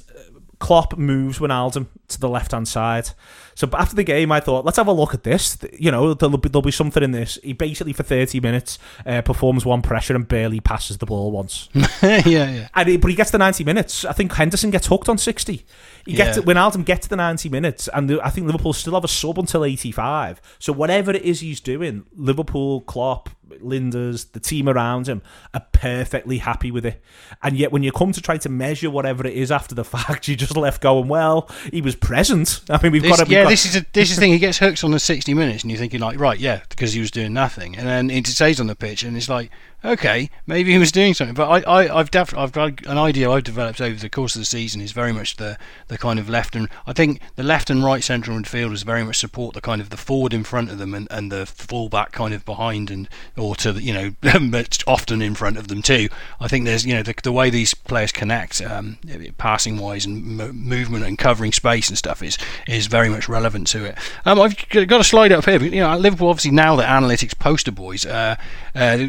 [0.58, 3.10] Klopp moves Wijnaldum to the left hand side.
[3.56, 5.56] So after the game, I thought, let's have a look at this.
[5.78, 7.38] You know, there'll be, there'll be something in this.
[7.42, 11.70] He basically, for 30 minutes, uh, performs one pressure and barely passes the ball once.
[12.02, 12.68] yeah, yeah.
[12.74, 14.04] And he, but he gets the 90 minutes.
[14.04, 15.64] I think Henderson gets hooked on 60.
[16.04, 16.26] He yeah.
[16.26, 19.08] gets Wijnaldum gets to the 90 minutes, and the, I think Liverpool still have a
[19.08, 20.40] sub until 85.
[20.58, 25.22] So whatever it is he's doing, Liverpool, Klopp, Lijnders, the team around him
[25.54, 27.02] are perfectly happy with it.
[27.42, 30.28] And yet, when you come to try to measure whatever it is after the fact,
[30.28, 32.60] you just left going, well, he was present.
[32.68, 33.32] I mean, we've got to.
[33.32, 34.32] Yeah, this is a, this is the thing.
[34.32, 37.00] He gets hooked on the 60 minutes, and you're thinking, like, right, yeah, because he
[37.00, 37.76] was doing nothing.
[37.76, 39.50] And then he stays on the pitch, and it's like,
[39.84, 41.34] okay, maybe he was doing something.
[41.34, 44.40] But I, I, I've definitely, I've got an idea I've developed over the course of
[44.40, 45.58] the season is very much the,
[45.88, 49.16] the kind of left and I think the left and right central midfielders very much
[49.16, 52.34] support the kind of the forward in front of them and, and the fullback kind
[52.34, 54.14] of behind and or to the, you know,
[54.86, 56.08] often in front of them too.
[56.40, 58.98] I think there's you know the, the way these players connect, um,
[59.38, 63.66] passing wise and m- movement and covering space and stuff is is very much relevant
[63.68, 63.98] to it.
[64.24, 65.58] Um, I've got a slide up here.
[65.58, 68.04] But, you know, Liverpool obviously now the analytics poster boys.
[68.06, 68.36] Uh,
[68.76, 69.08] uh,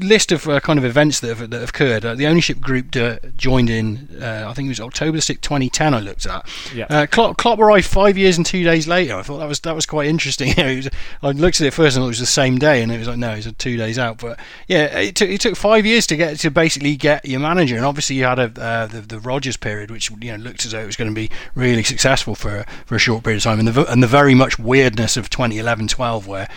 [0.00, 2.04] list of uh, kind of events that have, that have occurred.
[2.04, 5.92] Uh, the ownership group uh, joined in, uh, I think it was October 6, 2010.
[5.92, 6.48] I looked at.
[6.74, 6.86] Yeah.
[6.88, 9.16] Uh, Klopp, Klopp arrived five years and two days later.
[9.16, 10.54] I thought that was that was quite interesting.
[10.56, 10.88] was,
[11.22, 13.08] I looked at it first and thought it was the same day, and it was
[13.08, 14.18] like no, it was two days out.
[14.18, 17.76] But yeah, it took it took five years to get to basically get your manager,
[17.76, 18.48] and obviously you had a
[18.90, 21.30] the, the Rodgers period, which you know looked as though it was going to be
[21.54, 24.58] really successful for for a short period of time, and the and the very much
[24.58, 26.48] weirdness of 2011-12 where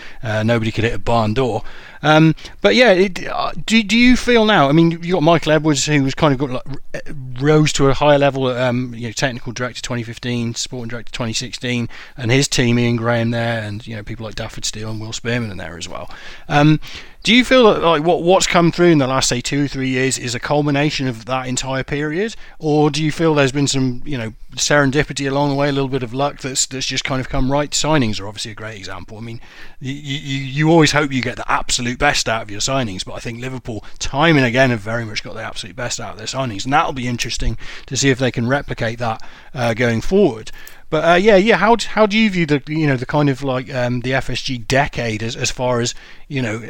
[0.42, 1.62] nobody could hit a barn door.
[2.04, 4.68] Um, but yeah, it, uh, do do you feel now?
[4.68, 7.08] I mean, you got Michael Edwards, who was kind of got like,
[7.40, 8.46] rose to a higher level.
[8.46, 11.88] Um, you know, technical director 2015, sporting director 2016,
[12.18, 15.14] and his team, Ian Graham there, and you know people like Dafydd Steele and Will
[15.14, 16.10] Spearman in there as well.
[16.48, 16.78] Um,
[17.24, 19.88] do you feel that like what what's come through in the last say two three
[19.88, 24.02] years is a culmination of that entire period, or do you feel there's been some
[24.04, 27.20] you know serendipity along the way, a little bit of luck that's that's just kind
[27.20, 27.70] of come right?
[27.70, 29.16] Signings are obviously a great example.
[29.16, 29.40] I mean,
[29.80, 33.14] you you, you always hope you get the absolute best out of your signings, but
[33.14, 36.18] I think Liverpool time and again have very much got the absolute best out of
[36.18, 37.56] their signings, and that'll be interesting
[37.86, 39.22] to see if they can replicate that
[39.54, 40.52] uh, going forward.
[40.90, 41.56] But uh, yeah, yeah.
[41.56, 44.68] How how do you view the you know the kind of like um, the FSG
[44.68, 45.94] decade as as far as
[46.28, 46.62] you know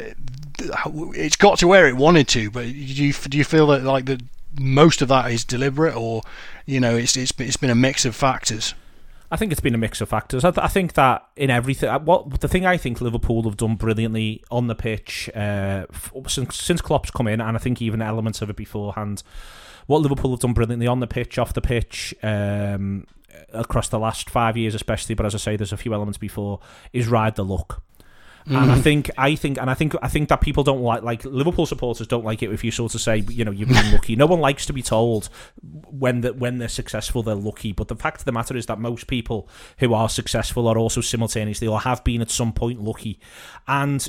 [0.59, 4.05] it's got to where it wanted to, but do you do you feel that like
[4.05, 4.21] that
[4.59, 6.21] most of that is deliberate, or
[6.65, 8.73] you know it's it's it's been a mix of factors?
[9.31, 10.45] I think it's been a mix of factors.
[10.45, 13.57] I, th- I, think that in everything, uh, what the thing I think Liverpool have
[13.57, 15.87] done brilliantly on the pitch uh,
[16.27, 19.23] since since Klopp's come in, and I think even elements of it beforehand.
[19.87, 23.05] What Liverpool have done brilliantly on the pitch, off the pitch, um,
[23.53, 25.15] across the last five years, especially.
[25.15, 26.59] But as I say, there's a few elements before
[26.93, 27.83] is ride the luck.
[28.47, 28.61] Mm.
[28.61, 28.81] And I mm.
[28.81, 32.07] think, I think, and I think, I think that people don't like, like Liverpool supporters
[32.07, 34.15] don't like it if you sort of say, you know, you've been lucky.
[34.15, 35.29] No one likes to be told
[35.61, 37.71] when that when they're successful, they're lucky.
[37.71, 41.01] But the fact of the matter is that most people who are successful are also
[41.01, 43.19] simultaneously or have been at some point lucky.
[43.67, 44.07] And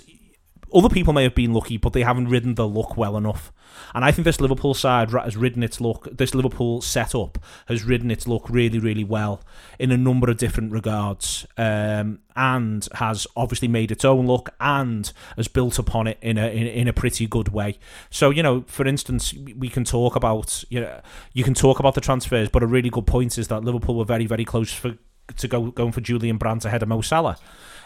[0.74, 3.52] other people may have been lucky, but they haven't ridden the luck well enough.
[3.94, 6.08] And I think this Liverpool side has ridden its luck.
[6.10, 9.42] This Liverpool setup has ridden its luck really, really well
[9.78, 15.12] in a number of different regards, um, and has obviously made its own luck and
[15.36, 17.78] has built upon it in a in, in a pretty good way.
[18.10, 21.00] So you know, for instance, we can talk about you know
[21.32, 24.04] you can talk about the transfers, but a really good point is that Liverpool were
[24.04, 24.96] very, very close for
[25.36, 27.36] to go going for Julian Brandt ahead of Mo Salah.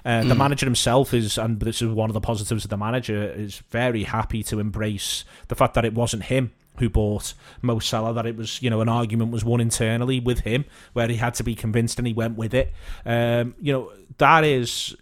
[0.05, 0.29] Uh, mm.
[0.29, 3.59] The manager himself is, and this is one of the positives of the manager, is
[3.71, 8.27] very happy to embrace the fact that it wasn't him who bought Mo Salah, that
[8.27, 11.45] it was, you know, an argument was won internally with him where he had to
[11.45, 12.73] be convinced and he went with it.
[13.05, 14.97] Um, you know, that is,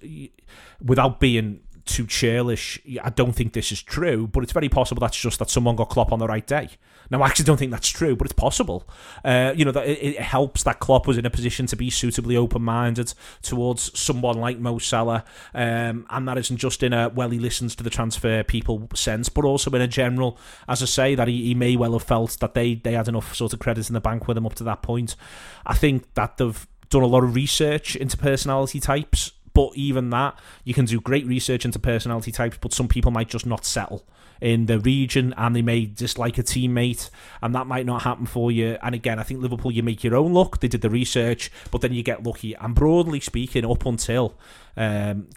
[0.85, 2.79] without being too churlish.
[3.03, 5.89] I don't think this is true, but it's very possible that's just that someone got
[5.89, 6.69] Klopp on the right day.
[7.11, 8.87] Now, I actually don't think that's true, but it's possible.
[9.25, 11.91] Uh, you know, that it, it, helps that Klopp was in a position to be
[11.91, 17.31] suitably open-minded towards someone like Mo Salah, um, and that isn't just in a well,
[17.31, 21.15] he listens to the transfer people sense, but also in a general, as I say,
[21.15, 23.89] that he, he may well have felt that they they had enough sort of credit
[23.89, 25.17] in the bank with him up to that point.
[25.65, 30.39] I think that they've done a lot of research into personality types but even that,
[30.63, 34.07] you can do great research into personality types, but some people might just not settle
[34.41, 37.11] in the region and they may dislike a teammate
[37.43, 38.79] and that might not happen for you.
[38.83, 40.61] And again, I think Liverpool, you make your own luck.
[40.61, 42.55] They did the research, but then you get lucky.
[42.55, 44.37] And broadly speaking, up until
[44.77, 45.29] um,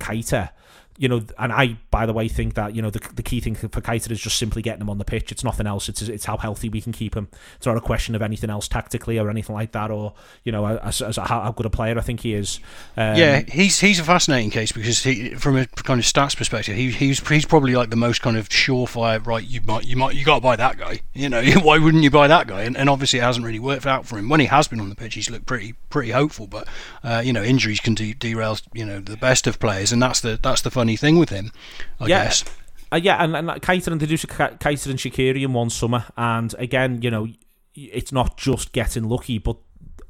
[1.02, 3.56] you know, and I, by the way, think that you know the, the key thing
[3.56, 5.32] for Keita is just simply getting him on the pitch.
[5.32, 5.90] It's nothing else.
[5.90, 7.28] It's it's how healthy we can keep him.
[7.56, 10.64] It's not a question of anything else tactically or anything like that, or you know,
[10.68, 12.60] as, as how good a player I think he is.
[12.96, 16.76] Um, yeah, he's he's a fascinating case because he, from a kind of stats perspective,
[16.76, 19.26] he, he's he's probably like the most kind of surefire.
[19.26, 21.00] Right, you might you might you got to buy that guy.
[21.16, 22.62] You know, why wouldn't you buy that guy?
[22.62, 24.30] And, and obviously, it hasn't really worked out for him.
[24.30, 26.68] When he has been on the pitch, he's looked pretty pretty hopeful, but
[27.04, 30.22] uh, you know, injuries can de- derail you know the best of players, and that's
[30.22, 31.52] the that's the funny thing with him.
[32.00, 32.24] I yeah.
[32.26, 32.44] guess.
[32.92, 37.10] Uh, yeah, and, and Keita introduced Keita and Shaqiri in one summer, and again, you
[37.10, 37.28] know,
[37.74, 39.58] it's not just getting lucky, but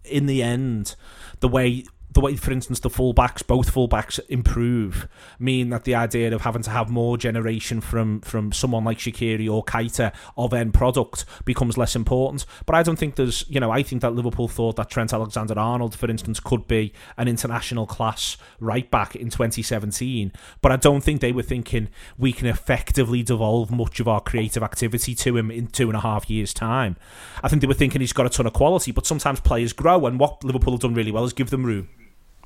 [0.04, 0.96] in the end,
[1.42, 5.08] the way the way, for instance, the fullbacks, both fullbacks improve,
[5.40, 9.50] mean that the idea of having to have more generation from from someone like Shaqiri
[9.50, 12.46] or Keita of end product becomes less important.
[12.66, 15.96] But I don't think there's, you know, I think that Liverpool thought that Trent Alexander-Arnold,
[15.96, 20.34] for instance, could be an international class right back in 2017.
[20.62, 24.64] But I don't think they were thinking we can effectively devolve much of our creative
[24.64, 26.98] activity to him in two and a half years' time.
[27.42, 30.06] I think they were thinking he's got a ton of quality, but sometimes players grow,
[30.06, 31.88] and what Liverpool have done really well is give them room.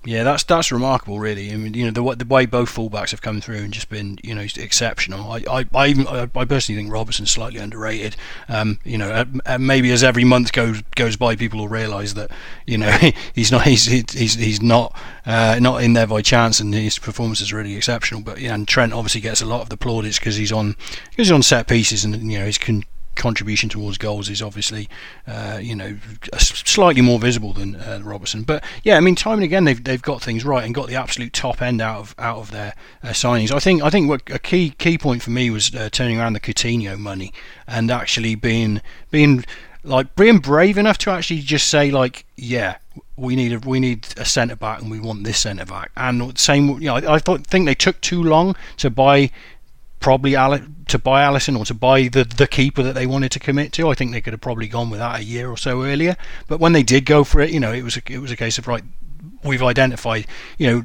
[0.06, 1.52] Yeah, that's that's remarkable, really.
[1.52, 4.20] I mean, you know, the the way both fullbacks have come through and just been,
[4.24, 5.32] you know, exceptional.
[5.32, 8.16] I I I, even, I personally think Robertson's slightly underrated.
[8.48, 12.30] Um, you know, uh, maybe as every month goes goes by, people will realise that,
[12.68, 12.96] you know,
[13.34, 17.42] he's not he's he's he's not uh, not in there by chance, and his performance
[17.42, 18.22] is really exceptional.
[18.22, 20.76] But yeah, and Trent obviously gets a lot of the plaudits because he's on
[21.10, 22.84] because he's on set pieces and you know he's can
[23.16, 24.90] contribution towards goals is obviously,
[25.28, 25.98] uh, you know,
[26.38, 28.44] slightly more visible than uh, Robertson.
[28.44, 30.96] But yeah, I mean, time and again they've they've got things right and got the
[30.96, 32.74] absolute top end out of out of their
[33.04, 33.52] uh, signings.
[33.52, 36.34] I think I think what a key key point for me was uh, turning around
[36.34, 37.34] the Coutinho money
[37.68, 39.46] and actually being being
[39.86, 42.78] like being brave enough to actually just say like, yeah,
[43.16, 45.92] we need a we need a centre back and we want this centre back.
[45.96, 49.32] And same, you know, I, I thought think they took too long to buy
[50.00, 53.72] probably to buy Alisson or to buy the the keeper that they wanted to commit
[53.74, 53.90] to.
[53.90, 56.16] I think they could have probably gone with that a year or so earlier.
[56.48, 58.36] But when they did go for it, you know, it was a, it was a
[58.36, 58.84] case of right,
[59.44, 60.26] we've identified,
[60.58, 60.84] you know,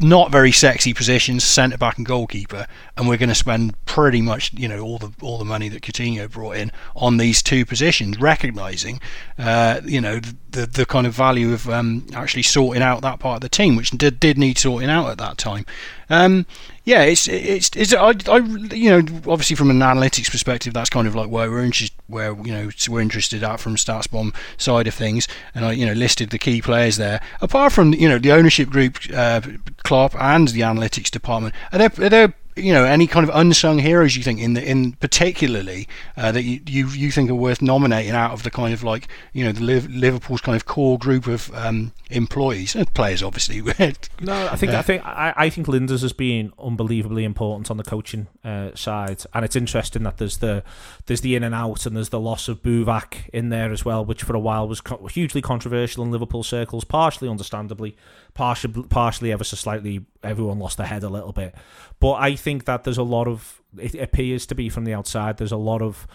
[0.00, 4.52] not very sexy positions, centre back and goalkeeper, and we're going to spend pretty much,
[4.54, 8.18] you know, all the all the money that Coutinho brought in on these two positions,
[8.18, 9.00] recognizing,
[9.38, 13.36] uh, you know, the the kind of value of um, actually sorting out that part
[13.36, 15.66] of the team, which did did need sorting out at that time.
[16.10, 16.46] Um,
[16.88, 18.38] yeah, it's it's it's I, I
[18.72, 18.98] you know
[19.30, 22.70] obviously from an analytics perspective that's kind of like where we're interested where you know
[22.88, 26.62] we're interested at from StatsBomb side of things, and I you know listed the key
[26.62, 27.20] players there.
[27.42, 29.42] Apart from you know the ownership group, uh,
[29.84, 33.80] Klopp and the analytics department, are there are there you know any kind of unsung
[33.80, 37.60] heroes you think in the in particularly uh, that you, you you think are worth
[37.60, 41.26] nominating out of the kind of like you know the Liverpool's kind of core group
[41.26, 43.60] of um, employees and players obviously
[44.20, 47.76] no I think uh, I think I, I think Lijnders has been unbelievably important on
[47.76, 50.62] the coaching uh, side and it's interesting that there's the
[51.06, 54.04] there's the in and out and there's the loss of Buvac in there as well
[54.04, 57.96] which for a while was co- hugely controversial in Liverpool circles partially understandably
[58.34, 61.54] partially partially ever so slightly everyone lost their head a little bit
[62.00, 65.36] but I think that there's a lot of it appears to be from the outside.
[65.36, 66.06] There's a lot of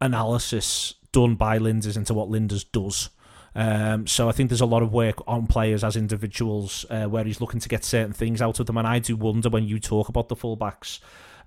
[0.00, 3.10] analysis done by Lijnders into what Lijnders does.
[3.54, 7.24] Um, so I think there's a lot of work on players as individuals uh, where
[7.24, 8.76] he's looking to get certain things out of them.
[8.76, 11.00] And I do wonder when you talk about the fullbacks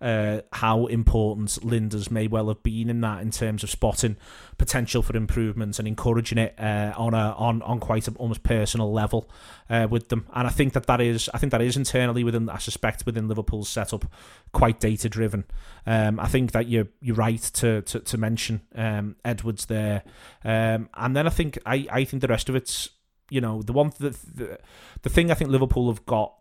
[0.04, 4.18] uh, how important Lijnders may well have been in that in terms of spotting
[4.58, 8.92] potential for improvements and encouraging it uh, on a on on quite an almost personal
[8.92, 9.30] level
[9.70, 10.28] uh, with them.
[10.34, 13.30] And I think that that is I think that is internally within I suspect within
[13.30, 14.06] Liverpool's setup
[14.52, 15.46] quite data driven.
[15.86, 20.04] Um, I think that you're you're right to to, to mention um, Edwards there,
[20.44, 22.90] um, and then I think I, I think the rest of it's
[23.30, 24.60] you know the one the, the,
[25.02, 26.34] the thing I think Liverpool have got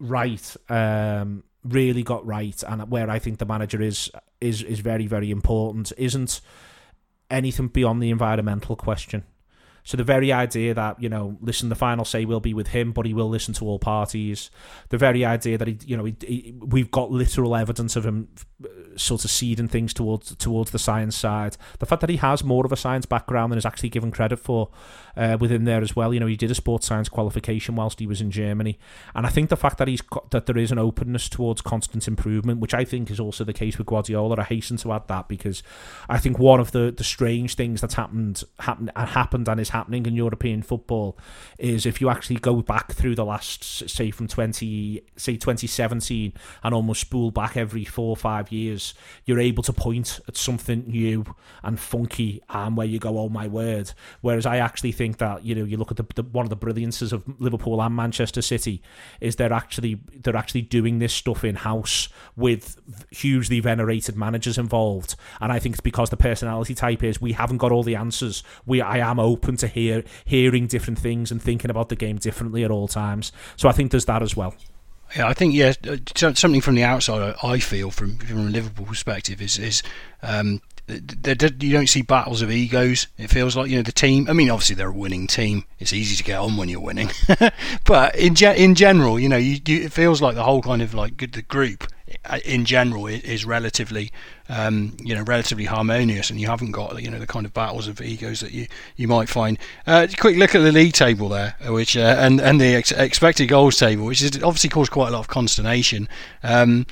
[0.00, 5.06] right um, really got right, and where I think the manager is is is very
[5.06, 6.40] very important isn't
[7.30, 9.24] anything beyond the environmental question.
[9.84, 12.92] So the very idea that you know, listen, the final say will be with him,
[12.92, 14.50] but he will listen to all parties.
[14.90, 18.28] The very idea that he, you know, he, he, we've got literal evidence of him
[18.62, 21.56] uh, sort of seeding things towards towards the science side.
[21.78, 24.38] The fact that he has more of a science background than is actually given credit
[24.40, 24.68] for
[25.18, 26.14] uh, within there as well.
[26.14, 28.78] You know, he did a sports science qualification whilst he was in Germany,
[29.14, 32.60] and I think the fact that he's that there is an openness towards constant improvement,
[32.60, 34.36] which I think is also the case with Guardiola.
[34.38, 35.62] I hasten to add that because
[36.08, 40.06] I think one of the the strange things that's happened happened happened and is happening
[40.06, 41.18] in European football
[41.58, 46.74] is if you actually go back through the last say from 20 say 2017 and
[46.74, 51.24] almost spool back every four or five years you're able to point at something new
[51.62, 55.54] and funky and where you go oh my word whereas I actually think that you
[55.54, 58.82] know you look at the, the one of the brilliances of Liverpool and Manchester City
[59.20, 62.78] is they're actually they're actually doing this stuff in house with
[63.10, 67.58] hugely venerated managers involved and I think it's because the personality type is we haven't
[67.58, 71.70] got all the answers we I am open to hear hearing different things and thinking
[71.70, 73.32] about the game differently at all times.
[73.56, 74.54] So I think there's that as well.
[75.16, 75.96] Yeah, I think yeah, uh,
[76.34, 79.82] something from the outside I feel from from a Liverpool perspective is is
[80.22, 83.08] um, you don't see battles of egos.
[83.18, 84.28] It feels like you know the team.
[84.28, 85.64] I mean, obviously they're a winning team.
[85.78, 87.10] It's easy to get on when you're winning,
[87.84, 90.82] but in ge- in general, you know, you, you, it feels like the whole kind
[90.82, 91.84] of like the group
[92.24, 94.10] uh, in general is relatively
[94.48, 97.86] um, you know relatively harmonious and you haven't got you know the kind of battles
[97.86, 101.54] of egos that you, you might find uh, quick look at the league table there
[101.66, 105.10] which uh, and and the ex- expected goals table which is obviously caused quite a
[105.10, 106.08] lot of consternation
[106.42, 106.86] um,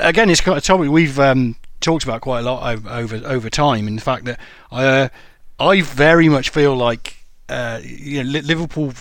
[0.00, 3.96] again it's a topic we've um, talked about quite a lot over over time in
[3.96, 4.38] the fact that
[4.70, 5.08] uh,
[5.58, 8.92] I very much feel like uh, you know Liverpool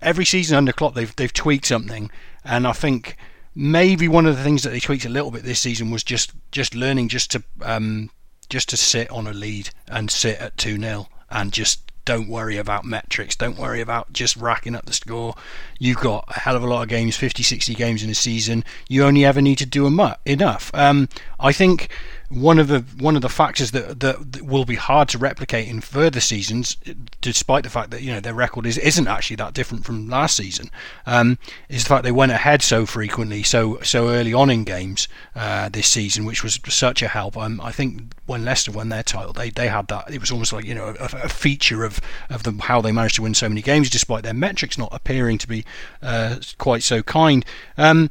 [0.00, 2.10] every season under Klopp they've they've tweaked something
[2.44, 3.16] and I think
[3.54, 6.32] maybe one of the things that they tweaked a little bit this season was just
[6.52, 8.10] just learning just to um,
[8.48, 12.56] just to sit on a lead and sit at 2 0 and just don't worry
[12.56, 15.34] about metrics don't worry about just racking up the score.
[15.78, 18.64] You've got a hell of a lot of games 50 60 games in a season.
[18.88, 19.86] You only ever need to do
[20.24, 20.70] enough.
[20.72, 21.90] Um, i think
[22.28, 25.80] one of the one of the factors that, that, will be hard to replicate in
[25.80, 26.76] further seasons,
[27.20, 30.36] despite the fact that you know their record is isn't actually that different from last
[30.36, 30.70] season,
[31.06, 35.06] um, is the fact they went ahead so frequently, so so early on in games
[35.36, 37.36] uh, this season, which was such a help.
[37.36, 40.12] Um, I think when Leicester won their title, they, they had that.
[40.12, 43.16] It was almost like you know a, a feature of of them how they managed
[43.16, 45.64] to win so many games, despite their metrics not appearing to be
[46.02, 47.44] uh, quite so kind.
[47.78, 48.10] Um,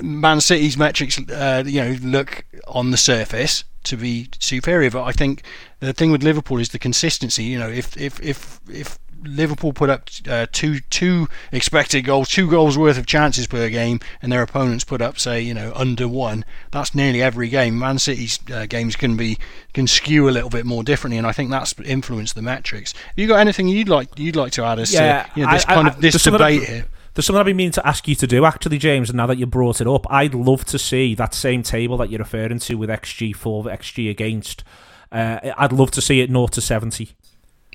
[0.00, 5.12] Man City's metrics, uh, you know, look on the surface to be superior, but I
[5.12, 5.42] think
[5.80, 7.44] the thing with Liverpool is the consistency.
[7.44, 12.48] You know, if if if if Liverpool put up uh, two two expected goals, two
[12.48, 16.08] goals worth of chances per game, and their opponents put up say you know under
[16.08, 16.44] one.
[16.70, 17.78] That's nearly every game.
[17.78, 19.38] Man City's uh, games can be
[19.74, 22.92] can skew a little bit more differently, and I think that's influenced the metrics.
[22.92, 25.52] Have you got anything you'd like you'd like to add as yeah, to you know,
[25.52, 26.86] this I, kind I, of this debate here?
[27.14, 29.10] There's something I've been meaning to ask you to do, actually, James.
[29.10, 32.10] And now that you brought it up, I'd love to see that same table that
[32.10, 34.64] you're referring to with XG for, XG against.
[35.10, 37.10] Uh, I'd love to see it 0 to 70.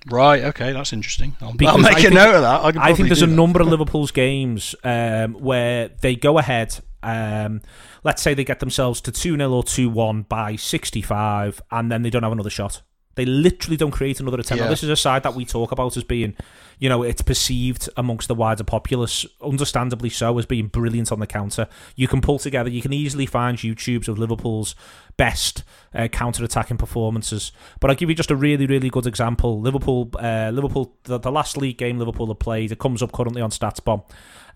[0.10, 0.44] Right.
[0.44, 1.36] Okay, that's interesting.
[1.42, 2.78] I'll, I'll make think, a note of that.
[2.78, 3.36] I, I think there's a that.
[3.36, 6.80] number of Liverpool's games um, where they go ahead.
[7.04, 7.62] Um,
[8.04, 12.02] let's say they get themselves to 2 0 or 2 1 by 65, and then
[12.02, 12.82] they don't have another shot.
[13.18, 14.60] They literally don't create another attempt.
[14.60, 14.66] Yeah.
[14.66, 16.36] Now, this is a side that we talk about as being,
[16.78, 21.26] you know, it's perceived amongst the wider populace, understandably so, as being brilliant on the
[21.28, 21.68] counter.
[21.96, 24.76] You can pull together, you can easily find YouTubes of Liverpool's
[25.18, 25.64] best
[25.96, 27.52] uh, counter-attacking performances.
[27.80, 29.60] But I'll give you just a really, really good example.
[29.60, 33.42] Liverpool, uh, Liverpool, the, the, last league game Liverpool have played, it comes up currently
[33.42, 34.04] on StatsBomb,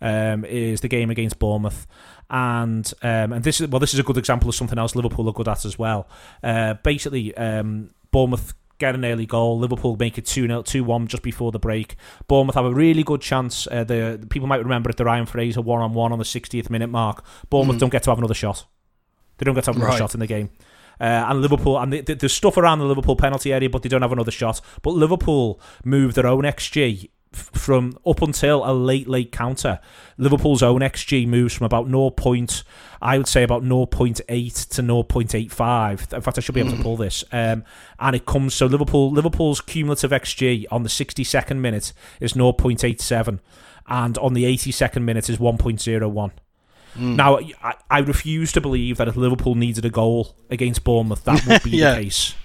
[0.01, 1.87] um, is the game against Bournemouth.
[2.29, 5.27] And um, and this is well, this is a good example of something else Liverpool
[5.27, 6.07] are good at as well.
[6.41, 9.59] Uh, basically, um, Bournemouth get an early goal.
[9.59, 11.95] Liverpool make it 2 0, 2 1 just before the break.
[12.27, 13.67] Bournemouth have a really good chance.
[13.67, 16.25] Uh, the, the, people might remember it the Ryan Fraser one on one on the
[16.25, 17.23] 60th minute mark.
[17.49, 17.79] Bournemouth mm.
[17.79, 18.65] don't get to have another shot.
[19.37, 19.97] They don't get to have another right.
[19.97, 20.49] shot in the game.
[20.99, 23.89] Uh, and Liverpool, and the, the, there's stuff around the Liverpool penalty area, but they
[23.89, 24.61] don't have another shot.
[24.83, 29.79] But Liverpool move their own XG from up until a late late counter,
[30.17, 32.09] Liverpool's own XG moves from about 0.
[32.11, 32.63] Point,
[33.01, 36.13] I would say about 0.8 to 0.85.
[36.13, 36.83] In fact, I should be able to hmm.
[36.83, 37.23] pull this.
[37.31, 37.63] Um,
[37.99, 43.39] and it comes so Liverpool Liverpool's cumulative XG on the 62nd minute is 0.87,
[43.87, 46.31] and on the 82nd minute is 1.01.
[46.95, 47.15] Mm.
[47.15, 51.45] Now, I, I, refuse to believe that if Liverpool needed a goal against Bournemouth, that
[51.47, 51.95] would be yeah.
[51.95, 52.35] the case.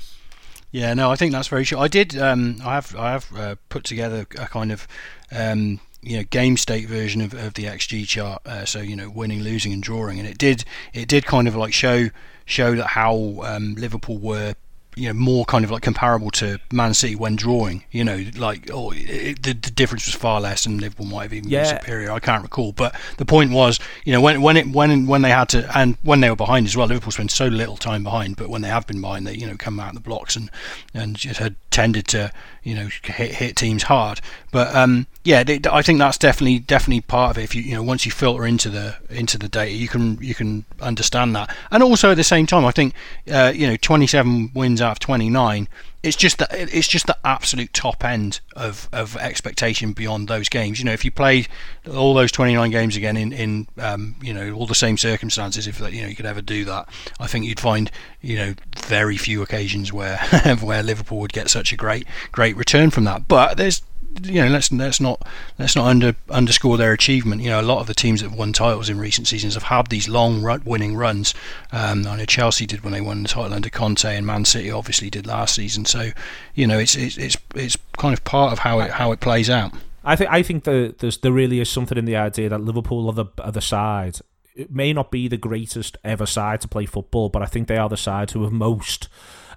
[0.76, 1.78] Yeah, no, I think that's very true.
[1.78, 2.18] I did.
[2.18, 2.94] Um, I have.
[2.94, 4.86] I have uh, put together a kind of.
[5.32, 8.42] Um, you know, game state version of, of the XG chart.
[8.46, 10.66] Uh, so you know, winning, losing, and drawing, and it did.
[10.92, 12.10] It did kind of like show
[12.44, 14.54] show that how um, Liverpool were
[14.96, 17.84] you know more kind of like comparable to Man City when drawing.
[17.90, 21.32] You know, like oh, it, the, the difference was far less, and Liverpool might have
[21.34, 21.70] even yeah.
[21.70, 22.10] been superior.
[22.10, 25.30] I can't recall, but the point was, you know, when when it when when they
[25.30, 28.36] had to and when they were behind as well, Liverpool spent so little time behind,
[28.36, 30.50] but when they have been behind, they you know come out of the blocks and
[30.94, 32.32] and just had tended to
[32.66, 34.20] you know hit, hit teams hard.
[34.50, 37.44] But um, yeah, I think that's definitely definitely part of it.
[37.44, 40.34] If you you know once you filter into the into the data, you can you
[40.34, 41.54] can understand that.
[41.70, 42.92] And also at the same time, I think
[43.30, 45.68] uh, you know 27 wins out of 29
[46.02, 50.78] it's just that it's just the absolute top end of, of expectation beyond those games.
[50.78, 51.48] You know, if you played
[51.90, 55.80] all those 29 games again in in um, you know all the same circumstances, if
[55.80, 56.88] you know you could ever do that,
[57.18, 57.90] I think you'd find
[58.20, 60.18] you know very few occasions where
[60.60, 63.26] where Liverpool would get such a great great return from that.
[63.26, 63.82] But there's
[64.22, 65.26] you know let's let's not
[65.58, 67.42] let's not under underscore their achievement.
[67.42, 69.64] You know, a lot of the teams that have won titles in recent seasons have
[69.64, 71.34] had these long run, winning runs.
[71.72, 74.70] Um, I know Chelsea did when they won the title under Conte, and Man City
[74.70, 75.84] obviously did last season.
[75.84, 76.10] So,
[76.54, 79.50] you know, it's it's it's, it's kind of part of how it how it plays
[79.50, 79.72] out.
[80.04, 83.08] I think I think that there's there really is something in the idea that Liverpool
[83.08, 84.18] are the are the side.
[84.54, 87.76] It may not be the greatest ever side to play football, but I think they
[87.76, 89.08] are the side who have most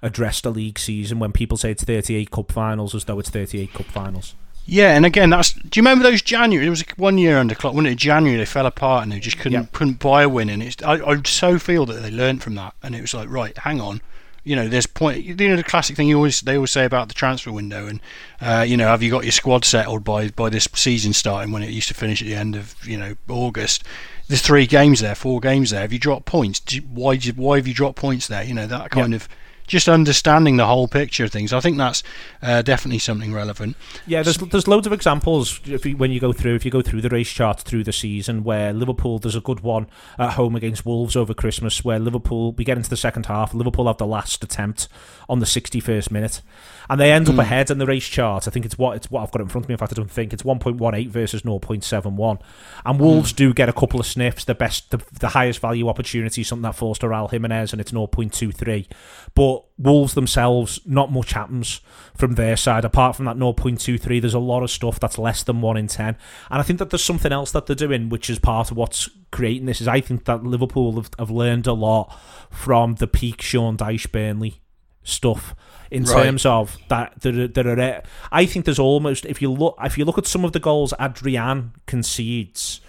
[0.02, 3.72] addressed a league season when people say it's 38 cup finals as though it's 38
[3.72, 4.34] cup finals.
[4.66, 5.52] Yeah, and again, that's.
[5.52, 6.66] Do you remember those January?
[6.66, 7.96] It was one year under Klopp, wasn't it?
[7.96, 10.80] January they fell apart and they just couldn't couldn't buy a win, and it's.
[10.82, 13.80] I, I so feel that they learned from that, and it was like, right, hang
[13.80, 14.00] on,
[14.44, 15.22] you know, there's point.
[15.22, 18.00] You know, the classic thing you always they always say about the transfer window, and
[18.40, 21.62] uh, you know, have you got your squad settled by by this season starting when
[21.62, 23.84] it used to finish at the end of you know August?
[24.28, 25.80] There's three games there, four games there.
[25.80, 26.60] Have you dropped points?
[26.92, 28.44] why did, why have you dropped points there?
[28.44, 29.28] You know that kind of
[29.70, 31.52] just understanding the whole picture of things.
[31.52, 32.02] I think that's
[32.42, 33.76] uh, definitely something relevant.
[34.04, 37.02] Yeah, there's there's loads of examples you, when you go through if you go through
[37.02, 39.86] the race chart through the season where Liverpool there's a good one
[40.18, 43.86] at home against Wolves over Christmas where Liverpool we get into the second half Liverpool
[43.86, 44.88] have the last attempt
[45.28, 46.42] on the 61st minute
[46.90, 47.42] and they end up mm.
[47.42, 48.48] ahead in the race chart.
[48.48, 49.74] I think it's what it's what I've got in front of me.
[49.74, 52.40] In fact, I don't think it's 1.18 versus 0.71.
[52.84, 53.36] And Wolves mm.
[53.36, 54.44] do get a couple of sniffs.
[54.44, 57.92] The best, the, the highest value opportunity, something that falls to Raul Jimenez, and it's
[57.92, 58.88] 0.23.
[59.36, 61.80] But Wolves themselves, not much happens
[62.14, 64.20] from their side apart from that 0.23.
[64.20, 66.16] There's a lot of stuff that's less than one in ten,
[66.50, 69.08] and I think that there's something else that they're doing, which is part of what's
[69.30, 69.80] creating this.
[69.80, 72.16] Is I think that Liverpool have, have learned a lot
[72.50, 74.60] from the peak Sean Dyche Burnley
[75.02, 75.54] stuff
[75.90, 76.24] in right.
[76.24, 80.04] terms of that there, there are I think there's almost if you look if you
[80.04, 82.80] look at some of the goals Adrian concedes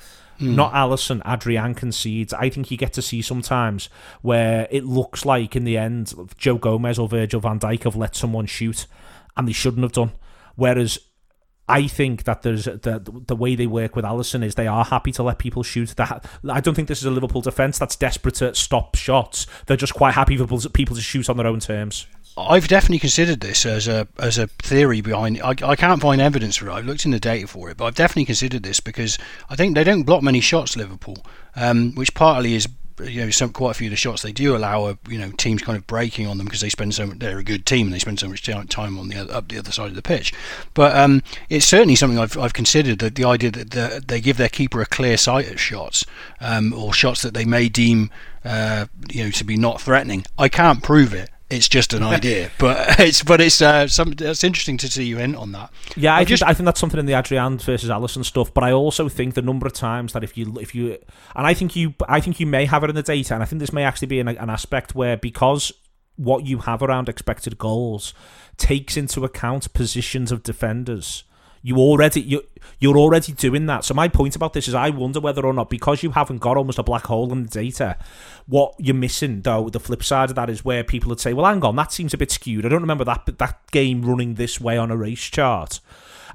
[0.42, 0.56] mm.
[0.56, 3.90] not Alisson Adrian concedes I think you get to see sometimes
[4.22, 8.16] where it looks like in the end Joe Gomez or Virgil van Dijk have let
[8.16, 8.88] someone shoot
[9.38, 10.12] and they shouldn't have done
[10.56, 11.00] whereas
[11.72, 15.14] I think that there's the the way they work with Alisson is they are happy
[15.14, 15.96] to let people shoot.
[15.96, 19.48] That I don't think this is a Liverpool defence that's desperate to stop shots.
[19.68, 22.08] They're just quite happy for people to shoot on their own terms.
[22.38, 25.42] I've definitely considered this as a as a theory behind.
[25.42, 26.74] I, I can't find evidence for it.
[26.74, 29.18] I've looked in the data for it, but I've definitely considered this because
[29.50, 31.18] I think they don't block many shots, Liverpool,
[31.56, 32.68] um, which partly is
[33.04, 35.32] you know some quite a few of the shots they do allow a, you know
[35.32, 37.88] teams kind of breaking on them because they spend so much, they're a good team
[37.88, 40.02] and they spend so much time on the other, up the other side of the
[40.02, 40.34] pitch.
[40.74, 44.38] But um, it's certainly something I've, I've considered that the idea that the, they give
[44.38, 46.06] their keeper a clear sight at shots
[46.40, 48.10] um, or shots that they may deem
[48.46, 50.26] uh, you know to be not threatening.
[50.38, 51.30] I can't prove it.
[51.52, 55.20] It's just an idea, but it's but it's uh, some, it's interesting to see you
[55.20, 55.72] in on that.
[55.96, 58.54] Yeah, I, just I think that's something in the Adrian versus Alisson stuff.
[58.54, 60.98] But I also think the number of times that if you if you
[61.36, 63.46] and I think you I think you may have it in the data, and I
[63.46, 65.72] think this may actually be an, an aspect where because
[66.16, 68.14] what you have around expected goals
[68.58, 71.24] takes into account positions of defenders
[71.64, 72.44] you already you
[72.80, 73.84] you're already doing that.
[73.84, 76.58] So my point about this is I wonder whether or not because you haven't got
[76.58, 77.98] almost a black hole in the data,
[78.48, 81.46] what you're missing though, the flip side of that is where people would say, Well
[81.46, 82.66] hang on, that seems a bit skewed.
[82.66, 85.80] I don't remember that that game running this way on a race chart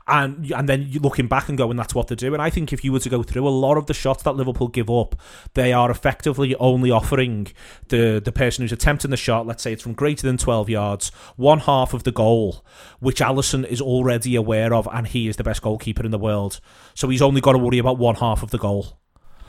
[0.09, 2.41] and and then you looking back and going, that's what they're doing.
[2.41, 4.69] I think if you were to go through a lot of the shots that Liverpool
[4.69, 5.17] give up,
[5.55, 7.49] they are effectively only offering
[7.89, 11.09] the the person who's attempting the shot, let's say it's from greater than 12 yards,
[11.37, 12.65] one half of the goal,
[13.01, 16.61] which Alisson is already aware of, and he is the best goalkeeper in the world.
[16.95, 18.99] So he's only got to worry about one half of the goal.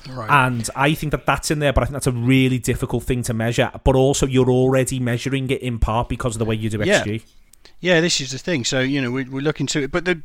[0.10, 0.30] Right.
[0.30, 3.24] And I think that that's in there, but I think that's a really difficult thing
[3.24, 3.72] to measure.
[3.84, 7.06] But also, you're already measuring it in part because of the way you do XG.
[7.06, 7.20] Yeah.
[7.80, 8.64] Yeah, this is the thing.
[8.64, 10.22] So you know, we, we're looking to it, but the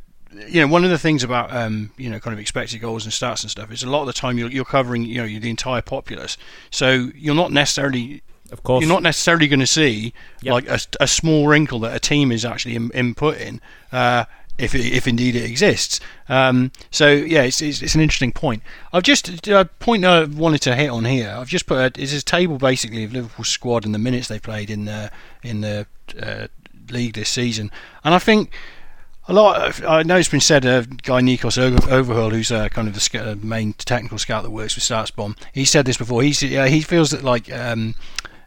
[0.47, 3.13] you know, one of the things about um, you know, kind of expected goals and
[3.13, 5.49] stats and stuff is a lot of the time you're, you're covering you know the
[5.49, 6.37] entire populace,
[6.69, 8.21] so you're not necessarily
[8.51, 8.83] of course.
[8.83, 10.53] You're not necessarily going to see yep.
[10.53, 13.59] like a, a, small wrinkle that a team is actually in, inputting,
[13.91, 14.25] uh,
[14.59, 15.99] if if indeed it exists.
[16.29, 18.61] Um, so yeah, it's, it's, it's an interesting point.
[18.93, 21.35] I've just a point I wanted to hit on here.
[21.35, 24.39] I've just put a, it's a table basically of Liverpool's squad and the minutes they
[24.39, 25.11] played in the
[25.41, 25.87] in the
[26.21, 26.47] uh,
[26.91, 27.71] league this season,
[28.03, 28.51] and I think
[29.27, 29.67] a lot.
[29.67, 30.65] Of, I know it's been said.
[30.65, 34.51] A uh, guy Nikos Overheul, who's uh, kind of the uh, main technical scout that
[34.51, 36.23] works with StatsBomb, he said this before.
[36.23, 37.95] He's, he feels that like um,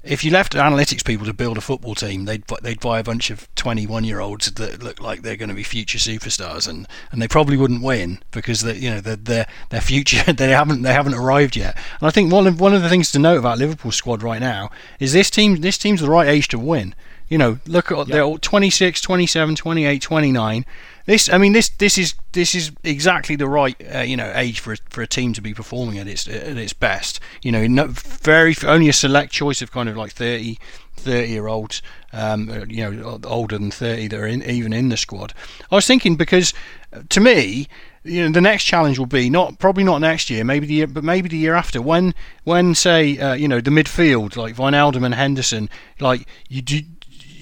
[0.07, 3.31] if you left analytics people to build a football team, they'd they'd buy a bunch
[3.31, 7.21] of 21 year olds that look like they're going to be future superstars, and, and
[7.21, 10.93] they probably wouldn't win because they you know their their their future they haven't they
[10.93, 11.77] haven't arrived yet.
[12.01, 14.41] And I think one of one of the things to note about Liverpool's squad right
[14.41, 14.71] now
[15.01, 16.95] is this team this team's the right age to win.
[17.29, 18.07] You know, look at yep.
[18.07, 20.67] they're all 26, 27, 28, 29.
[21.07, 24.61] This, I mean, this this is this is exactly the right uh, you know age
[24.61, 27.21] for for a team to be performing at its at its best.
[27.43, 30.59] You know, no, very only a select choice of kind of like 30,
[30.97, 34.89] 30 year olds, um, uh, you know, older than 30 that are in, even in
[34.89, 35.33] the squad.
[35.71, 36.53] I was thinking because
[36.93, 37.69] uh, to me,
[38.03, 40.87] you know, the next challenge will be not probably not next year, maybe the year,
[40.87, 41.83] but maybe the year after.
[41.83, 42.15] When
[42.45, 45.69] when say uh, you know the midfield like Wijnaldum and Henderson,
[46.01, 46.81] like you do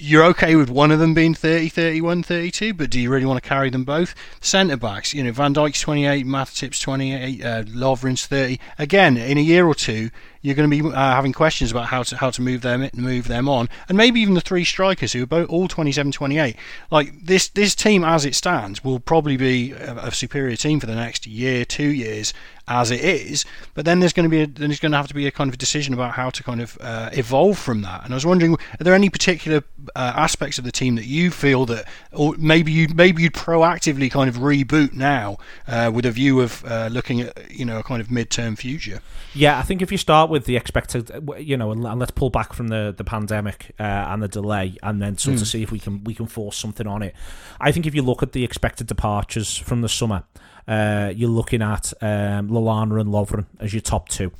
[0.04, 3.42] you're okay with one of them being 30, 31, 32, but do you really want
[3.42, 4.14] to carry them both?
[4.40, 8.60] Centre backs, you know, Van Dijk's 28, Matip's 28, uh, Lovren's 30.
[8.78, 10.10] Again, in a year or two,
[10.44, 13.28] you're going to be uh, having questions about how to how to move them move
[13.28, 16.54] them on, and maybe even the three strikers who are both all 27, 28.
[16.90, 20.86] Like this this team as it stands will probably be a, a superior team for
[20.86, 22.34] the next year, two years
[22.66, 23.44] as it is.
[23.74, 25.30] But then there's going to be a, then there's going to have to be a
[25.30, 28.04] kind of decision about how to kind of uh, evolve from that.
[28.04, 29.64] And I was wondering, are there any particular
[29.94, 34.10] uh, aspects of the team that you feel that, or maybe you maybe you'd proactively
[34.10, 35.38] kind of reboot now
[35.68, 39.00] uh, with a view of uh, looking at you know a kind of mid-term future?
[39.34, 42.30] Yeah, I think if you start with the expected, you know, and, and let's pull
[42.30, 45.36] back from the the pandemic uh, and the delay, and then sort mm.
[45.36, 45.44] of hmm.
[45.46, 47.14] see if we can we can force something on it.
[47.60, 50.24] I think if you look at the expected departures from the summer,
[50.66, 54.32] uh, you're looking at um, Lallana and Lovren as your top two.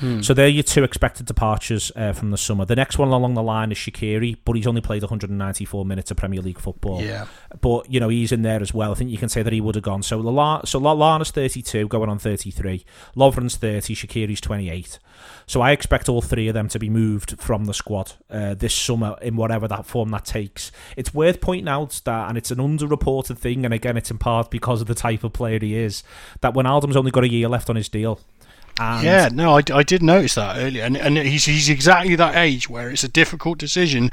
[0.00, 0.20] Hmm.
[0.22, 2.64] So they're your two expected departures uh, from the summer.
[2.64, 6.16] The next one along the line is Shaqiri, but he's only played 194 minutes of
[6.16, 7.02] Premier League football.
[7.02, 7.26] Yeah.
[7.60, 8.92] But, you know, he's in there as well.
[8.92, 10.02] I think you can say that he would have gone.
[10.02, 12.84] So Lallana, so Lallana's 32, going on 33.
[13.14, 14.98] Lovren's 30, Shaqiri's 28.
[15.46, 18.74] So I expect all three of them to be moved from the squad uh, this
[18.74, 20.72] summer in whatever that form that takes.
[20.96, 24.50] It's worth pointing out that, and it's an underreported thing, and again, it's in part
[24.50, 26.02] because of the type of player he is,
[26.40, 28.20] that when Wijnaldum's only got a year left on his deal.
[28.78, 32.36] And yeah, no, I, I did notice that earlier, and, and he's he's exactly that
[32.36, 34.10] age where it's a difficult decision.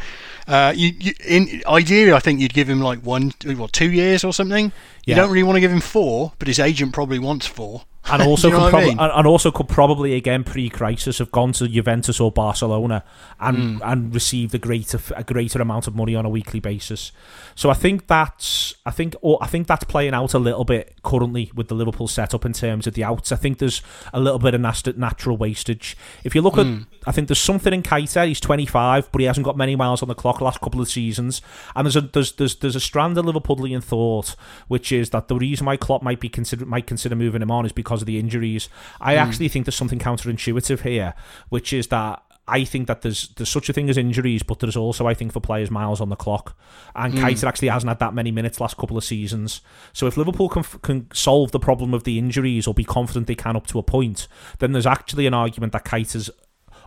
[0.47, 4.24] Uh, you, you in ideally, I think you'd give him like one, what, two years
[4.24, 4.72] or something.
[5.05, 5.16] Yeah.
[5.16, 7.84] You don't really want to give him four, but his agent probably wants four.
[8.10, 8.99] And also could prob- I mean?
[8.99, 13.03] and also could probably again pre-crisis have gone to Juventus or Barcelona
[13.39, 13.80] and mm.
[13.84, 17.12] and received a greater a greater amount of money on a weekly basis.
[17.55, 20.95] So I think that's I think or I think that's playing out a little bit
[21.03, 23.32] currently with the Liverpool setup in terms of the outs.
[23.32, 23.82] I think there's
[24.14, 25.97] a little bit of natural wastage.
[26.24, 26.60] If you look mm.
[26.60, 26.84] at hmm.
[27.08, 28.28] I think there's something in Keita.
[28.28, 30.89] He's 25, but he hasn't got many miles on the clock the last couple of
[30.89, 31.41] seasons.
[31.74, 34.36] And there's a there's there's there's a strand of Liverpoolian thought,
[34.68, 37.66] which is that the reason why Klopp might be consider might consider moving him on
[37.66, 38.70] is because of the injuries.
[39.00, 39.18] I mm.
[39.18, 41.14] actually think there's something counterintuitive here,
[41.50, 44.78] which is that I think that there's there's such a thing as injuries, but there's
[44.78, 46.58] also I think for players miles on the clock.
[46.95, 47.20] And mm.
[47.20, 49.62] Keita actually hasn't had that many minutes last couple of seasons.
[49.91, 53.36] So if Liverpool can can solve the problem of the injuries or be confident they
[53.36, 54.28] can up to a point,
[54.60, 56.30] then there's actually an argument that Keita's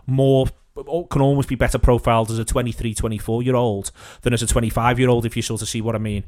[0.07, 0.47] more
[1.09, 4.99] can almost be better profiled as a 23, 24 year old than as a 25
[4.99, 6.23] year old, if you sort of see what I mean.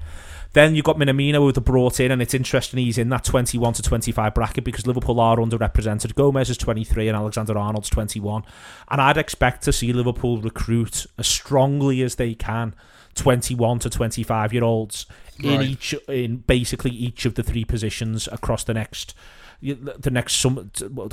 [0.54, 3.74] Then you've got Minamino who they brought in, and it's interesting he's in that 21
[3.74, 6.16] to 25 bracket because Liverpool are underrepresented.
[6.16, 8.43] Gomez is 23 and Alexander Arnold's 21.
[8.89, 12.76] And I'd expect to see Liverpool recruit as strongly as they can
[13.16, 15.05] 21 to 25 year olds
[15.39, 15.70] in right.
[15.70, 19.14] each in basically each of the three positions across the next
[19.61, 20.66] the next summer,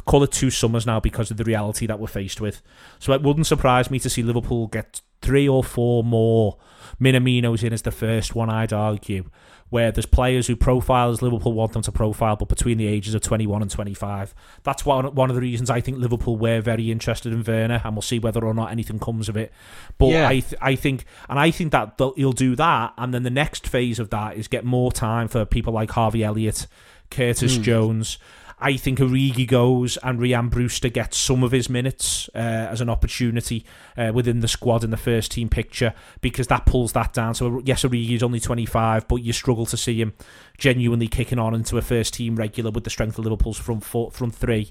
[0.06, 2.62] call it two summers now because of the reality that we're faced with.
[2.98, 6.58] So it wouldn't surprise me to see Liverpool get three or four more
[7.00, 9.30] Minaminos in as the first one, I'd argue,
[9.70, 13.14] where there's players who profile as Liverpool want them to profile, but between the ages
[13.14, 14.34] of 21 and 25.
[14.64, 17.94] That's one, one of the reasons I think Liverpool were very interested in Werner, and
[17.94, 19.52] we'll see whether or not anything comes of it.
[19.96, 20.28] But yeah.
[20.28, 23.66] I, th- I think, and I think that he'll do that, and then the next
[23.66, 26.66] phase of that is get more time for people like Harvey Elliott,
[27.10, 27.62] Curtis mm.
[27.62, 28.18] Jones,
[28.60, 32.90] I think Origi goes and Ryan Brewster gets some of his minutes uh, as an
[32.90, 33.64] opportunity
[33.96, 37.34] uh, within the squad in the first team picture because that pulls that down.
[37.34, 40.12] So yes, Origi is only 25, but you struggle to see him
[40.58, 44.10] genuinely kicking on into a first team regular with the strength of Liverpool's front four,
[44.10, 44.70] front three.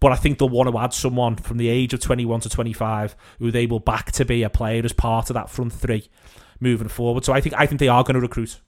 [0.00, 3.16] But I think they'll want to add someone from the age of 21 to 25
[3.38, 6.08] who they will back to be a player as part of that front three
[6.60, 7.24] moving forward.
[7.24, 8.60] So I think I think they are going to recruit.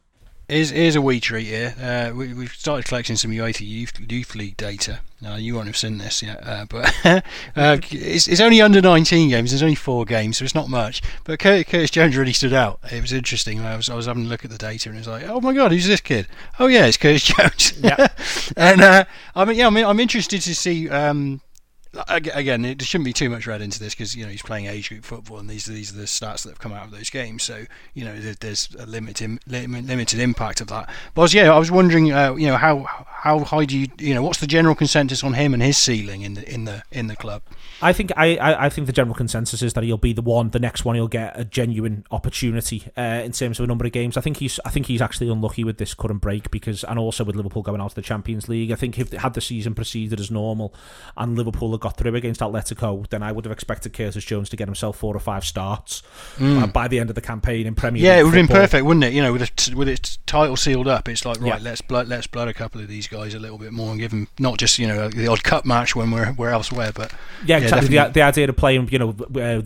[0.50, 1.76] Here's, here's a wee treat here.
[1.80, 4.98] Uh, we, have started collecting some UEFA Youth, Youth League data.
[5.20, 7.20] Now, you won't have seen this yet, uh, but uh,
[7.54, 9.52] it's, it's, only under 19 games.
[9.52, 11.02] There's only four games, so it's not much.
[11.22, 12.80] But Curtis, Curtis Jones really stood out.
[12.90, 13.60] It was interesting.
[13.60, 15.40] I was, I was having a look at the data and it was like, oh
[15.40, 16.26] my God, who's this kid?
[16.58, 17.72] Oh, yeah, it's Curtis Jones.
[17.80, 18.08] Yeah.
[18.56, 19.04] and uh,
[19.36, 20.90] I mean, yeah, I mean, I'm interested to see.
[20.90, 21.42] Um,
[22.08, 24.88] again, there shouldn't be too much read into this because you know he's playing age
[24.88, 27.42] group football, and these these are the stats that have come out of those games.
[27.42, 27.64] So
[27.94, 30.88] you know there's a limited limited impact of that.
[31.14, 34.14] But I yeah, I was wondering, uh, you know, how how high do you you
[34.14, 37.08] know what's the general consensus on him and his ceiling in the in the in
[37.08, 37.42] the club?
[37.82, 40.50] I think I, I, think the general consensus is that he'll be the one.
[40.50, 43.92] The next one he'll get a genuine opportunity uh, in terms of a number of
[43.92, 44.18] games.
[44.18, 47.24] I think he's I think he's actually unlucky with this current break because and also
[47.24, 48.70] with Liverpool going out to the Champions League.
[48.70, 50.74] I think if had the season proceeded as normal
[51.16, 54.68] and Liverpool got through against Atletico, then I would have expected Curtis Jones to get
[54.68, 56.02] himself four or five starts
[56.36, 56.72] mm.
[56.72, 58.02] by the end of the campaign in Premier.
[58.02, 59.12] Yeah, League it would have been perfect, wouldn't it?
[59.12, 61.58] You know, with it, with its title sealed up, it's like right, yeah.
[61.60, 64.10] let's blood let's blood a couple of these guys a little bit more and give
[64.10, 67.12] them not just you know the odd cup match when we're we're elsewhere, but
[67.44, 67.88] yeah, exactly.
[67.88, 69.62] The, the idea of playing, you know, uh,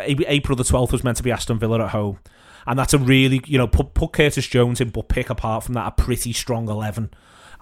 [0.00, 2.18] April the 12th was meant to be Aston Villa at home.
[2.66, 5.74] And that's a really, you know, put, put Curtis Jones in, but pick apart from
[5.74, 7.10] that a pretty strong 11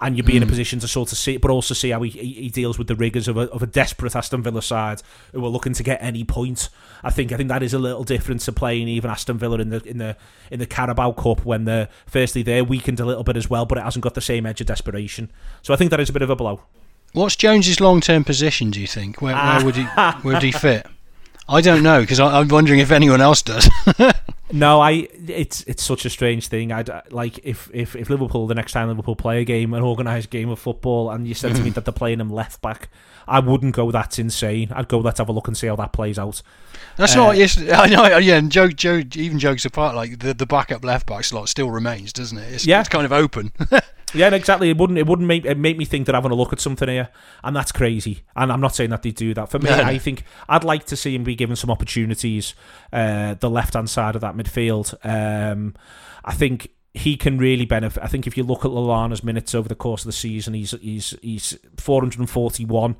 [0.05, 0.37] and you'd be mm.
[0.37, 0.51] in a hmm.
[0.51, 3.27] position to sort of see, but also see how he, he deals with the rigors
[3.27, 5.01] of a, of a desperate Aston Villa side
[5.33, 6.69] who are looking to get any point.
[7.03, 9.71] I think I think that is a little different to playing even Aston Villa in
[9.71, 10.17] the in the
[10.51, 13.79] in the Carabao Cup when they're firstly they're weakened a little bit as well, but
[13.79, 15.33] it hasn't got the same edge of desperation.
[15.63, 16.61] So I think that is a bit of a blow.
[17.15, 18.71] What's Jones's long-term position?
[18.71, 19.23] Do you think?
[19.23, 20.87] Where, where would he where would he fit?
[21.49, 23.69] I don't know because I'm wondering if anyone else does.
[24.53, 25.09] no, I.
[25.29, 26.73] It's it's such a strange thing.
[26.73, 30.31] I'd like if, if if Liverpool the next time Liverpool play a game, an organised
[30.31, 32.89] game of football, and you said to me that they're playing him left back,
[33.29, 33.91] I wouldn't go.
[33.91, 34.73] That's insane.
[34.75, 34.99] I'd go.
[34.99, 36.41] Let's have a look and see how that plays out.
[36.97, 37.37] That's uh, not.
[37.37, 38.17] Yes, I know.
[38.19, 41.71] Yeah, and Joe, Joe, even jokes apart, like the the backup left back slot still
[41.71, 42.55] remains, doesn't it?
[42.55, 42.81] It's, yeah.
[42.81, 43.53] it's kind of open.
[44.15, 44.71] Yeah, exactly.
[44.71, 44.99] It wouldn't.
[44.99, 47.09] It wouldn't make it make me think that having a look at something here,
[47.43, 48.23] and that's crazy.
[48.37, 49.51] And I'm not saying that they do that.
[49.51, 52.55] For me, I think I'd like to see him be given some opportunities.
[52.93, 54.95] Uh, the left hand side of that midfield.
[55.05, 55.75] Um,
[56.25, 58.03] I think he can really benefit.
[58.03, 60.71] I think if you look at Lallana's minutes over the course of the season, he's
[60.81, 62.97] he's he's 441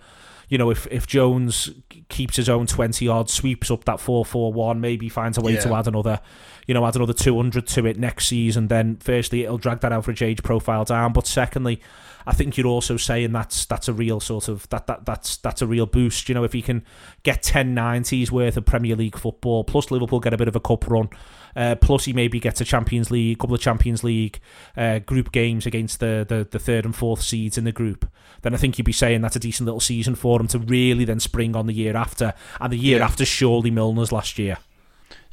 [0.49, 1.71] you know, if if Jones
[2.09, 5.55] keeps his own twenty odd, sweeps up that four four one, maybe finds a way
[5.55, 5.61] yeah.
[5.61, 6.21] to add another,
[6.67, 9.93] you know, add another two hundred to it next season, then firstly it'll drag that
[9.93, 11.13] average age profile down.
[11.13, 11.81] But secondly,
[12.27, 15.63] I think you're also saying that's that's a real sort of that, that that's that's
[15.63, 16.29] a real boost.
[16.29, 16.85] You know, if he can
[17.23, 20.89] get 1090s worth of Premier League football, plus Liverpool get a bit of a cup
[20.89, 21.09] run,
[21.57, 24.41] uh, plus he maybe gets a Champions League, couple of Champions League
[24.77, 28.09] uh, group games against the, the the third and fourth seeds in the group,
[28.43, 31.05] then I think you'd be saying that's a decent little season for him to really
[31.05, 33.05] then spring on the year after, and the year yeah.
[33.05, 34.59] after surely Milner's last year.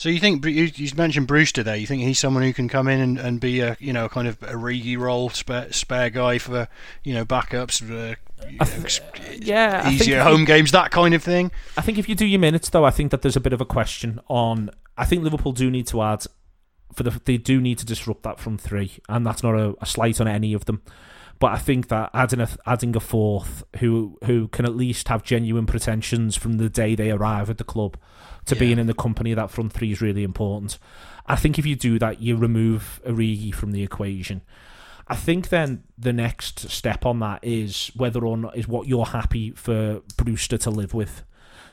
[0.01, 1.75] So you think you, mentioned Brewster there?
[1.75, 4.27] You think he's someone who can come in and, and be a you know kind
[4.27, 6.67] of a Origi role spare, spare guy for
[7.03, 8.15] you know backups, uh,
[8.49, 11.51] you know, yeah, easier home you, games, that kind of thing.
[11.77, 13.61] I think if you do your minutes though, I think that there's a bit of
[13.61, 14.71] a question on.
[14.97, 16.25] I think Liverpool do need to add
[16.93, 19.85] for the they do need to disrupt that from three, and that's not a, a
[19.85, 20.81] slight on any of them.
[21.39, 25.23] But I think that adding a adding a fourth who who can at least have
[25.23, 27.97] genuine pretensions from the day they arrive at the club
[28.45, 28.59] to yeah.
[28.59, 30.77] being in the company of that front three is really important.
[31.25, 34.41] I think if you do that, you remove Origi from the equation.
[35.07, 39.05] I think then the next step on that is whether or not is what you're
[39.05, 41.23] happy for Brewster to live with.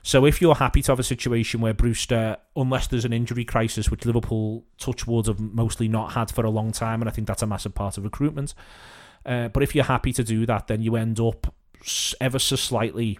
[0.09, 3.91] So if you're happy to have a situation where Brewster, unless there's an injury crisis,
[3.91, 7.27] which Liverpool touch wood have mostly not had for a long time, and I think
[7.27, 8.55] that's a massive part of recruitment.
[9.27, 11.55] Uh, but if you're happy to do that, then you end up
[12.23, 13.19] ever so slightly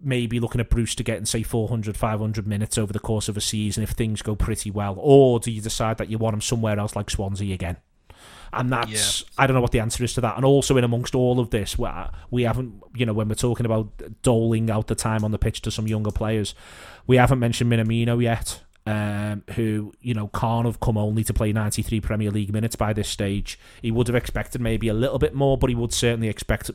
[0.00, 3.82] maybe looking at Brewster getting say 400 500 minutes over the course of a season
[3.82, 6.96] if things go pretty well or do you decide that you want him somewhere else
[6.96, 7.76] like Swansea again
[8.52, 9.28] and that's yeah.
[9.38, 11.50] I don't know what the answer is to that and also in amongst all of
[11.50, 13.90] this where we haven't you know when we're talking about
[14.22, 16.54] doling out the time on the pitch to some younger players
[17.06, 21.52] we haven't mentioned Minamino yet um, who you know can't have come only to play
[21.52, 23.58] 93 Premier League minutes by this stage.
[23.82, 26.70] He would have expected maybe a little bit more, but he would certainly expect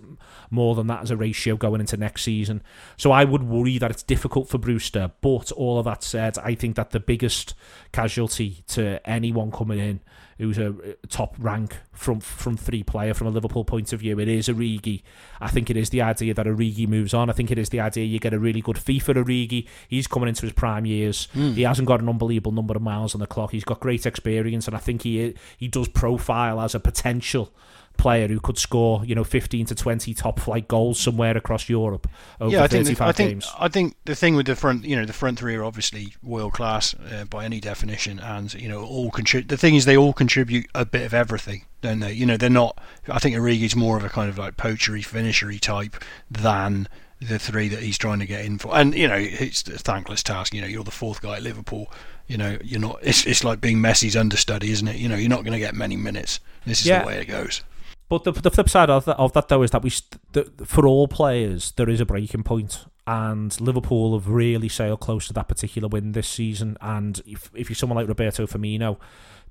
[0.52, 2.62] more than that as a ratio going into next season.
[2.96, 5.12] So I would worry that it's difficult for Brewster.
[5.22, 7.56] But all of that said, I think that the biggest
[7.92, 10.00] casualty to anyone coming in
[10.38, 10.76] who's a
[11.08, 14.20] top rank from from three player from a Liverpool point of view.
[14.20, 15.02] It is Origi.
[15.40, 17.30] I think it is the idea that Origi moves on.
[17.30, 19.68] I think it is the idea you get a really good fee for Origi.
[19.88, 21.28] He's coming into his prime years.
[21.34, 21.54] Mm.
[21.54, 23.52] He hasn't got an unbelievable number of miles on the clock.
[23.52, 27.54] He's got great experience, and I think he he does profile as a potential
[27.98, 32.08] player who could score, you know, 15 to 20 top flight goals somewhere across Europe
[32.40, 33.52] over yeah, I think 35 the, I think, games.
[33.60, 36.54] I think the thing with the front, you know, the front three are obviously world
[36.54, 39.50] class uh, by any definition, and you know, all contribute.
[39.50, 42.14] The thing is, they all contribute a bit of everything, don't they?
[42.14, 42.80] You know, they're not.
[43.08, 45.96] I think Origi's more of a kind of like poachery, finishery type
[46.30, 46.88] than
[47.22, 48.76] the three that he's trying to get in for.
[48.76, 50.54] And you know, it's a thankless task.
[50.54, 51.92] You know, you're the fourth guy at Liverpool.
[52.28, 53.00] You know, you're not.
[53.02, 54.98] It's it's like being Messi's understudy, isn't it?
[54.98, 56.40] You know, you're not going to get many minutes.
[56.66, 57.02] This is yeah.
[57.02, 57.64] the way it goes.
[58.08, 59.92] But the, the flip side of that, of that though is that we
[60.34, 65.28] the, for all players there is a breaking point, and Liverpool have really sailed close
[65.28, 66.78] to that particular win this season.
[66.82, 68.98] And if if you're someone like Roberto Firmino,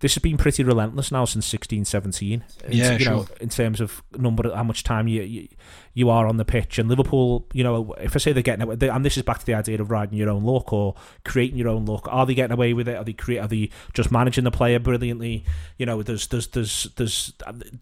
[0.01, 3.13] this has been pretty relentless now since 16 17 yeah you sure.
[3.13, 5.49] know in terms of number how much time you, you,
[5.95, 6.79] you are on the pitch.
[6.79, 9.47] And Liverpool you know if I say they're getting away and this is back to
[9.47, 12.53] the idea of riding your own luck or creating your own luck are they getting
[12.53, 12.97] away with it?
[12.97, 15.45] Are they create are they just managing the player brilliantly?
[15.79, 17.33] You know there's there's there's there's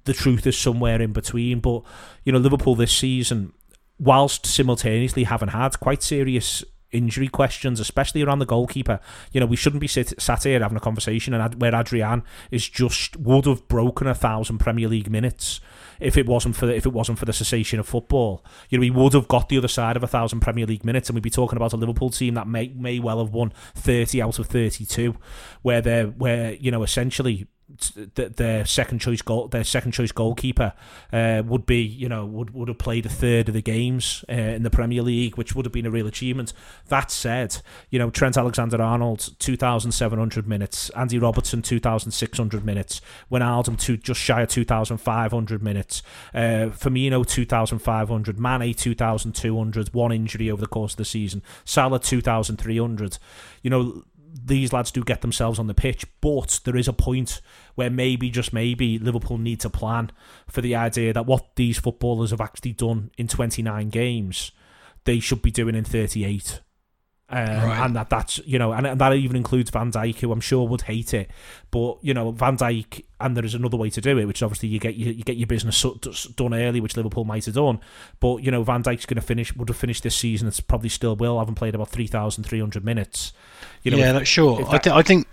[0.05, 1.61] the truth is somewhere in between.
[1.61, 1.83] But
[2.25, 3.53] you know Liverpool this season
[3.99, 9.01] whilst simultaneously having had quite serious injury questions, especially around the goalkeeper.
[9.32, 12.68] You know, we shouldn't be sit, sat here having a conversation and where Adrian is
[12.68, 15.61] just would have broken a thousand Premier League minutes
[16.01, 18.45] if it wasn't for the, if it wasn't for the cessation of football.
[18.68, 21.09] You know, he would have got the other side of a thousand Premier League minutes,
[21.09, 24.20] and we'd be talking about a Liverpool team that may may well have won thirty
[24.20, 25.16] out of thirty two,
[25.62, 27.47] where they're where you know essentially
[28.14, 30.73] their second choice goal, their second choice goalkeeper
[31.12, 34.33] uh, would be, you know, would would have played a third of the games uh,
[34.33, 36.53] in the Premier League, which would have been a real achievement.
[36.89, 37.59] That said,
[37.91, 42.64] you know, Trent Alexander-Arnold, two thousand seven hundred minutes, Andy Robertson, two thousand six hundred
[42.64, 43.01] minutes,
[43.31, 46.03] Wijnaldum, two just shy of two thousand five hundred minutes,
[46.35, 50.66] uh, Firmino, two thousand five hundred, Mane, two thousand two hundred, one injury over the
[50.66, 53.18] course of the season, Salah, two thousand three hundred.
[53.62, 57.41] You know, these lads do get themselves on the pitch, but there is a point
[57.74, 60.11] where maybe, just maybe, Liverpool need to plan
[60.49, 64.53] for the idea that what these footballers have actually done in 29 games,
[65.05, 66.61] they should be doing in 38.
[67.35, 67.87] Um, right.
[67.87, 70.68] And that that's you know, and, and, that even includes Van Dijk, who I'm sure
[70.68, 71.30] would hate it.
[71.70, 74.43] But you know, Van Dijk, and there is another way to do it, which is
[74.43, 75.83] obviously you get you, you get your business
[76.37, 77.80] done early, which Liverpool might have done.
[78.20, 80.47] But you know, Van Dijk's going to finish, would have finished this season.
[80.47, 81.39] It's probably still will.
[81.39, 83.33] Haven't played about three thousand three hundred minutes.
[83.83, 84.59] You know, yeah, if, that's sure.
[84.59, 85.26] That, I, th- I think.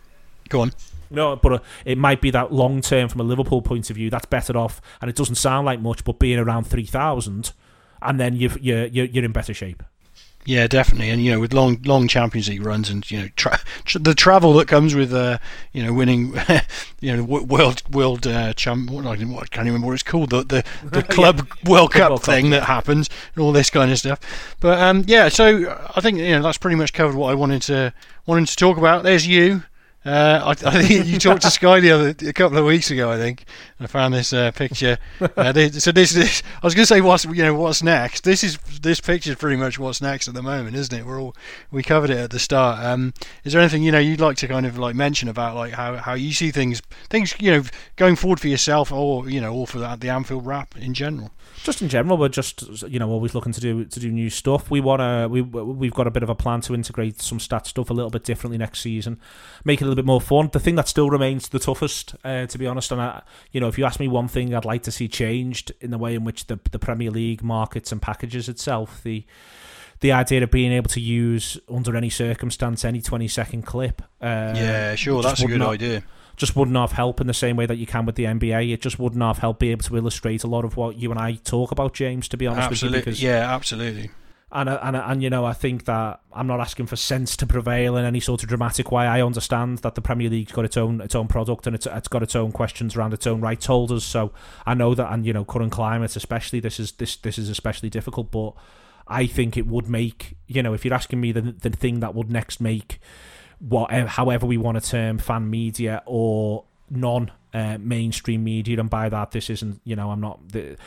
[0.47, 0.71] Go on.
[1.11, 4.09] No, but uh, it might be that long term from a Liverpool point of view.
[4.09, 7.51] That's better off, and it doesn't sound like much, but being around three thousand,
[8.01, 9.83] and then you've, you're you're in better shape.
[10.45, 13.59] Yeah, definitely, and you know, with long long Champions League runs, and you know, tra-
[13.83, 15.37] tra- the travel that comes with, uh,
[15.73, 16.33] you know, winning,
[17.01, 18.89] you know, world world uh, champ.
[18.89, 20.29] What, I can't even remember what it's called.
[20.29, 21.71] The the, the club yeah.
[21.71, 24.19] World Cup World thing Cup, that happens, and all this kind of stuff.
[24.59, 27.61] But um, yeah, so I think you know that's pretty much covered what I wanted
[27.63, 27.93] to
[28.25, 29.03] wanted to talk about.
[29.03, 29.63] There's you.
[30.05, 33.11] Uh, I, I, think you talked to Sky the other a couple of weeks ago.
[33.11, 33.43] I think
[33.81, 34.97] I found this uh, picture.
[35.19, 38.23] Uh, this, so this, this, I was going to say what's you know what's next.
[38.23, 41.05] This is this picture is pretty much what's next at the moment, isn't it?
[41.05, 41.35] We're all
[41.71, 42.83] we covered it at the start.
[42.83, 43.13] Um,
[43.43, 45.95] is there anything you know you'd like to kind of like mention about like how,
[45.97, 47.63] how you see things things you know
[47.95, 51.31] going forward for yourself or you know or for the, Anfield Wrap in general?
[51.63, 54.71] just in general, we're just you know always looking to do to do new stuff.
[54.71, 57.67] We want to we we've got a bit of a plan to integrate some stat
[57.67, 59.19] stuff a little bit differently next season,
[59.65, 60.49] make it a little bit more fun.
[60.51, 63.21] The thing that still remains the toughest, uh, to be honest, and I,
[63.51, 65.97] you know if you ask me one thing I'd like to see changed in the
[65.97, 69.25] way in which the the Premier League markets and packages itself, the
[70.01, 74.01] the idea of being able to use under any circumstance any 20 second clip.
[74.21, 76.03] Uh, yeah, sure, that's a good not, idea
[76.39, 78.71] just wouldn't have help in the same way that you can with the NBA.
[78.71, 81.19] It just wouldn't have helped be able to illustrate a lot of what you and
[81.19, 82.29] I talk about, James.
[82.29, 82.99] To be honest absolutely.
[82.99, 84.09] with you, because yeah, absolutely.
[84.51, 87.95] And, and and you know, I think that I'm not asking for sense to prevail
[87.97, 89.05] in any sort of dramatic way.
[89.05, 92.07] I understand that the Premier League's got its own its own product and it's it's
[92.07, 94.03] got its own questions around its own rights holders.
[94.03, 94.31] So
[94.65, 97.91] I know that, and you know, current climate especially, this is this this is especially
[97.91, 98.31] difficult.
[98.31, 98.53] But
[99.07, 102.15] I think it would make you know, if you're asking me the the thing that
[102.15, 102.99] would next make
[103.59, 109.09] whatever, however we want to term fan media or non uh, mainstream media, and by
[109.09, 110.77] that this isn't you know I'm not the,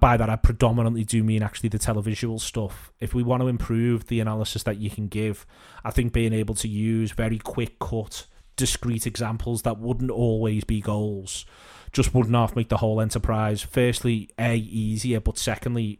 [0.00, 2.92] by that I predominantly do mean actually the televisual stuff.
[3.00, 5.46] If we want to improve the analysis that you can give,
[5.84, 10.80] I think being able to use very quick cut, discrete examples that wouldn't always be
[10.80, 11.44] goals
[11.92, 15.98] just wouldn't half make the whole enterprise firstly a easier, but secondly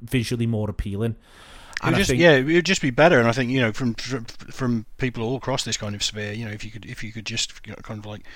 [0.00, 1.16] visually more appealing.
[1.82, 3.94] And just, think, yeah, it would just be better, and I think you know from,
[3.94, 7.10] from, people all across this kind of sphere, you know, if you could if you
[7.10, 8.26] could just kind of like,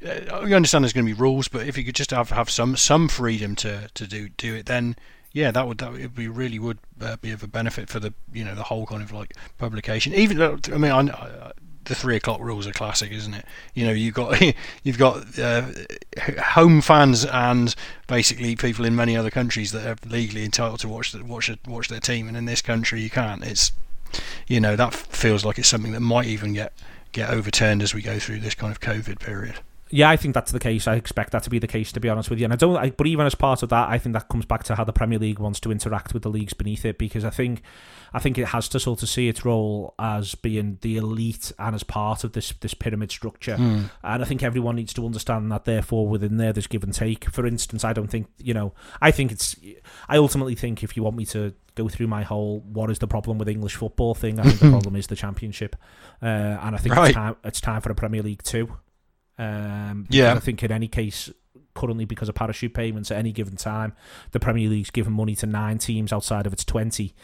[0.00, 2.76] you understand there's going to be rules, but if you could just have, have some
[2.76, 4.96] some freedom to, to do do it, then
[5.32, 8.14] yeah, that would that would be really would uh, be of a benefit for the
[8.32, 10.14] you know the whole kind of like publication.
[10.14, 11.52] Even I mean, I,
[11.84, 13.44] the three o'clock rules are classic, isn't it?
[13.74, 14.40] You know, you've got
[14.82, 15.66] you've got uh,
[16.40, 17.74] home fans and
[18.06, 21.88] basically people in many other countries that are legally entitled to watch the, watch watch
[21.88, 23.44] their team, and in this country you can't.
[23.44, 23.72] It's
[24.46, 26.72] you know that feels like it's something that might even get
[27.12, 29.56] get overturned as we go through this kind of COVID period.
[29.94, 30.88] Yeah, I think that's the case.
[30.88, 32.46] I expect that to be the case, to be honest with you.
[32.46, 32.76] And I don't.
[32.76, 34.92] I, but even as part of that, I think that comes back to how the
[34.92, 37.62] Premier League wants to interact with the leagues beneath it, because I think
[38.12, 41.76] I think it has to sort of see its role as being the elite and
[41.76, 43.54] as part of this this pyramid structure.
[43.56, 43.88] Mm.
[44.02, 45.64] And I think everyone needs to understand that.
[45.64, 47.30] Therefore, within there, there's give and take.
[47.30, 48.72] For instance, I don't think you know.
[49.00, 49.54] I think it's.
[50.08, 53.06] I ultimately think if you want me to go through my whole what is the
[53.06, 55.76] problem with English football thing, I think the problem is the Championship,
[56.20, 57.10] uh, and I think right.
[57.10, 58.76] it's time it's time for a Premier League too.
[59.38, 61.30] Um, yeah, I think in any case,
[61.74, 63.94] currently because of parachute payments at any given time.
[64.30, 67.14] The Premier League's given money to nine teams outside of its 20.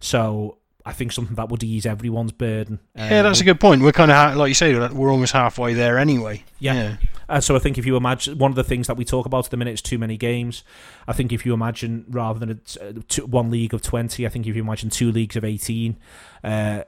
[0.00, 2.78] So I think something that would ease everyone's burden.
[2.94, 3.82] Yeah, that's a good point.
[3.82, 6.44] We're kind of, like you say, we're almost halfway there anyway.
[6.60, 6.74] Yeah.
[6.74, 6.96] yeah.
[7.28, 9.46] Uh, so I think if you imagine one of the things that we talk about
[9.46, 10.62] at the minute is too many games.
[11.08, 14.46] I think if you imagine rather than a, uh, one league of 20, I think
[14.46, 15.96] if you imagine two leagues of 18,
[16.44, 16.82] uh,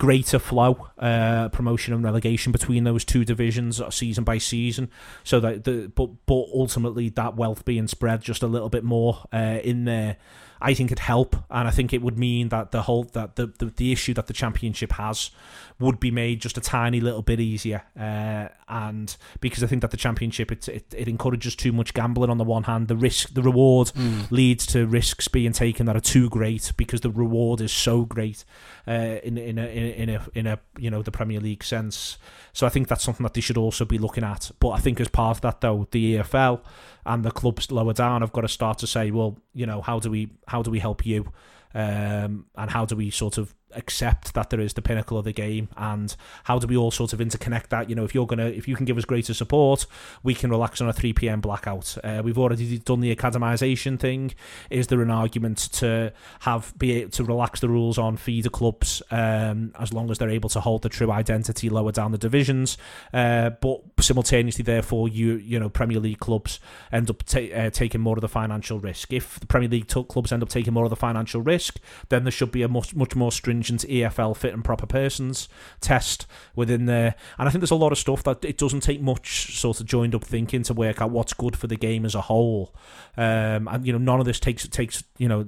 [0.00, 4.90] greater flow, uh, promotion and relegation between those two divisions uh, season by season.
[5.22, 9.26] So that the but but ultimately that wealth being spread just a little bit more
[9.30, 10.16] uh, in there
[10.62, 13.46] I think it'd help, and I think it would mean that the whole that the,
[13.46, 15.30] the, the issue that the championship has
[15.78, 17.82] would be made just a tiny little bit easier.
[17.98, 22.30] Uh, and because I think that the championship it, it, it encourages too much gambling
[22.30, 24.30] on the one hand, the risk the reward mm.
[24.30, 28.44] leads to risks being taken that are too great because the reward is so great
[28.86, 32.18] uh, in in a, in a in a you know the Premier League sense.
[32.52, 34.50] So I think that's something that they should also be looking at.
[34.60, 36.60] But I think as part of that though, the EFL
[37.06, 39.98] and the clubs lower down have got to start to say, well, you know, how
[39.98, 41.32] do we how do we help you,
[41.74, 45.32] um, and how do we sort of accept that there is the pinnacle of the
[45.32, 47.88] game and how do we all sort of interconnect that?
[47.88, 49.86] You know if you're gonna if you can give us greater support
[50.22, 51.96] we can relax on a 3pm blackout.
[52.02, 54.32] Uh, we've already done the academization thing.
[54.68, 59.02] Is there an argument to have be able to relax the rules on feeder clubs
[59.10, 62.76] um, as long as they're able to hold the true identity lower down the divisions?
[63.12, 66.60] Uh, but simultaneously therefore you you know Premier League clubs
[66.92, 69.12] end up ta- uh, taking more of the financial risk.
[69.12, 72.24] If the Premier League t- clubs end up taking more of the financial risk then
[72.24, 75.48] there should be a much much more stringent stringent EFL fit and proper persons
[75.80, 77.14] test within there.
[77.38, 79.86] And I think there's a lot of stuff that it doesn't take much sort of
[79.86, 82.74] joined up thinking to work out what's good for the game as a whole.
[83.16, 85.46] Um, and you know, none of this takes takes you know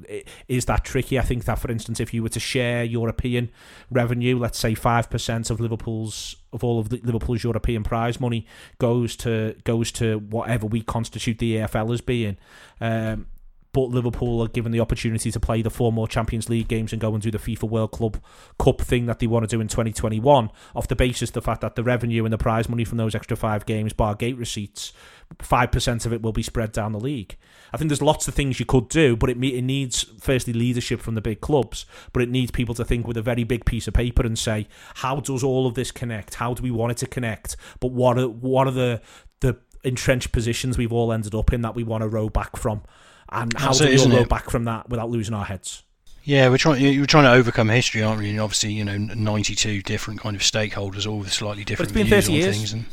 [0.48, 1.18] is that tricky.
[1.18, 3.50] I think that, for instance, if you were to share European
[3.90, 8.46] revenue, let's say five percent of Liverpool's of all of the, Liverpool's European prize money
[8.78, 12.36] goes to goes to whatever we constitute the EFL as being.
[12.80, 13.26] Um,
[13.72, 17.00] but Liverpool are given the opportunity to play the four more Champions League games and
[17.00, 18.22] go and do the FIFA World Club
[18.58, 21.62] Cup thing that they want to do in 2021 off the basis of the fact
[21.62, 24.92] that the revenue and the prize money from those extra five games, bar gate receipts,
[25.38, 27.36] 5% of it will be spread down the league.
[27.72, 31.00] I think there's lots of things you could do, but it, it needs, firstly, leadership
[31.00, 33.88] from the big clubs, but it needs people to think with a very big piece
[33.88, 36.34] of paper and say, how does all of this connect?
[36.34, 37.56] How do we want it to connect?
[37.80, 39.00] But what are, what are the,
[39.40, 42.82] the entrenched positions we've all ended up in that we want to row back from?
[43.28, 45.82] And how That's do we all row back from that without losing our heads?
[46.24, 46.82] Yeah, we're trying.
[46.82, 48.30] You're trying to overcome history, aren't we?
[48.30, 52.32] And obviously, you know, 92 different kind of stakeholders, all with slightly different been 30
[52.32, 52.56] years.
[52.56, 52.84] Things and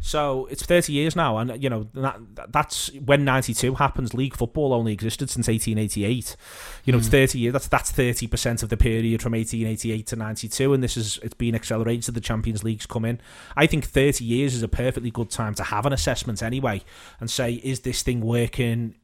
[0.00, 2.18] so it's 30 years now, and you know that
[2.52, 4.14] that's when 92 happens.
[4.14, 6.36] League football only existed since 1888.
[6.84, 7.00] You know, mm.
[7.00, 7.12] it's hmm.
[7.12, 7.52] 30 years.
[7.52, 11.34] That's that's 30 percent of the period from 1888 to 92, and this is it's
[11.34, 12.14] been accelerated.
[12.14, 13.20] The Champions League's come in.
[13.56, 16.82] I think 30 years is a perfectly good time to have an assessment anyway,
[17.20, 18.94] and say, is this thing working?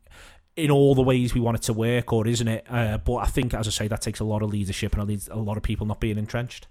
[0.57, 2.65] In all the ways we want it to work, or isn't it?
[2.69, 5.37] Uh, but I think, as I say, that takes a lot of leadership and a
[5.37, 6.67] lot of people not being entrenched.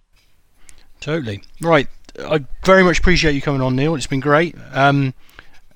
[0.99, 1.87] Totally right.
[2.19, 3.95] I very much appreciate you coming on, Neil.
[3.95, 4.55] It's been great.
[4.71, 5.13] Um,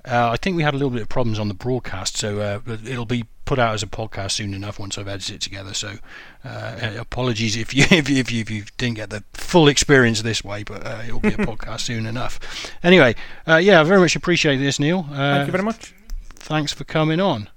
[0.04, 2.60] uh, I think we had a little bit of problems on the broadcast, so uh,
[2.86, 5.74] it'll be put out as a podcast soon enough once I've edited it together.
[5.74, 5.96] So
[6.44, 10.22] uh, apologies if you, if you, if you if you didn't get the full experience
[10.22, 12.40] this way, but uh, it'll be a podcast soon enough.
[12.82, 13.14] Anyway,
[13.46, 15.02] uh, yeah, I very much appreciate this, Neil.
[15.02, 15.94] Thank you very much.
[16.36, 17.50] Thanks for coming on.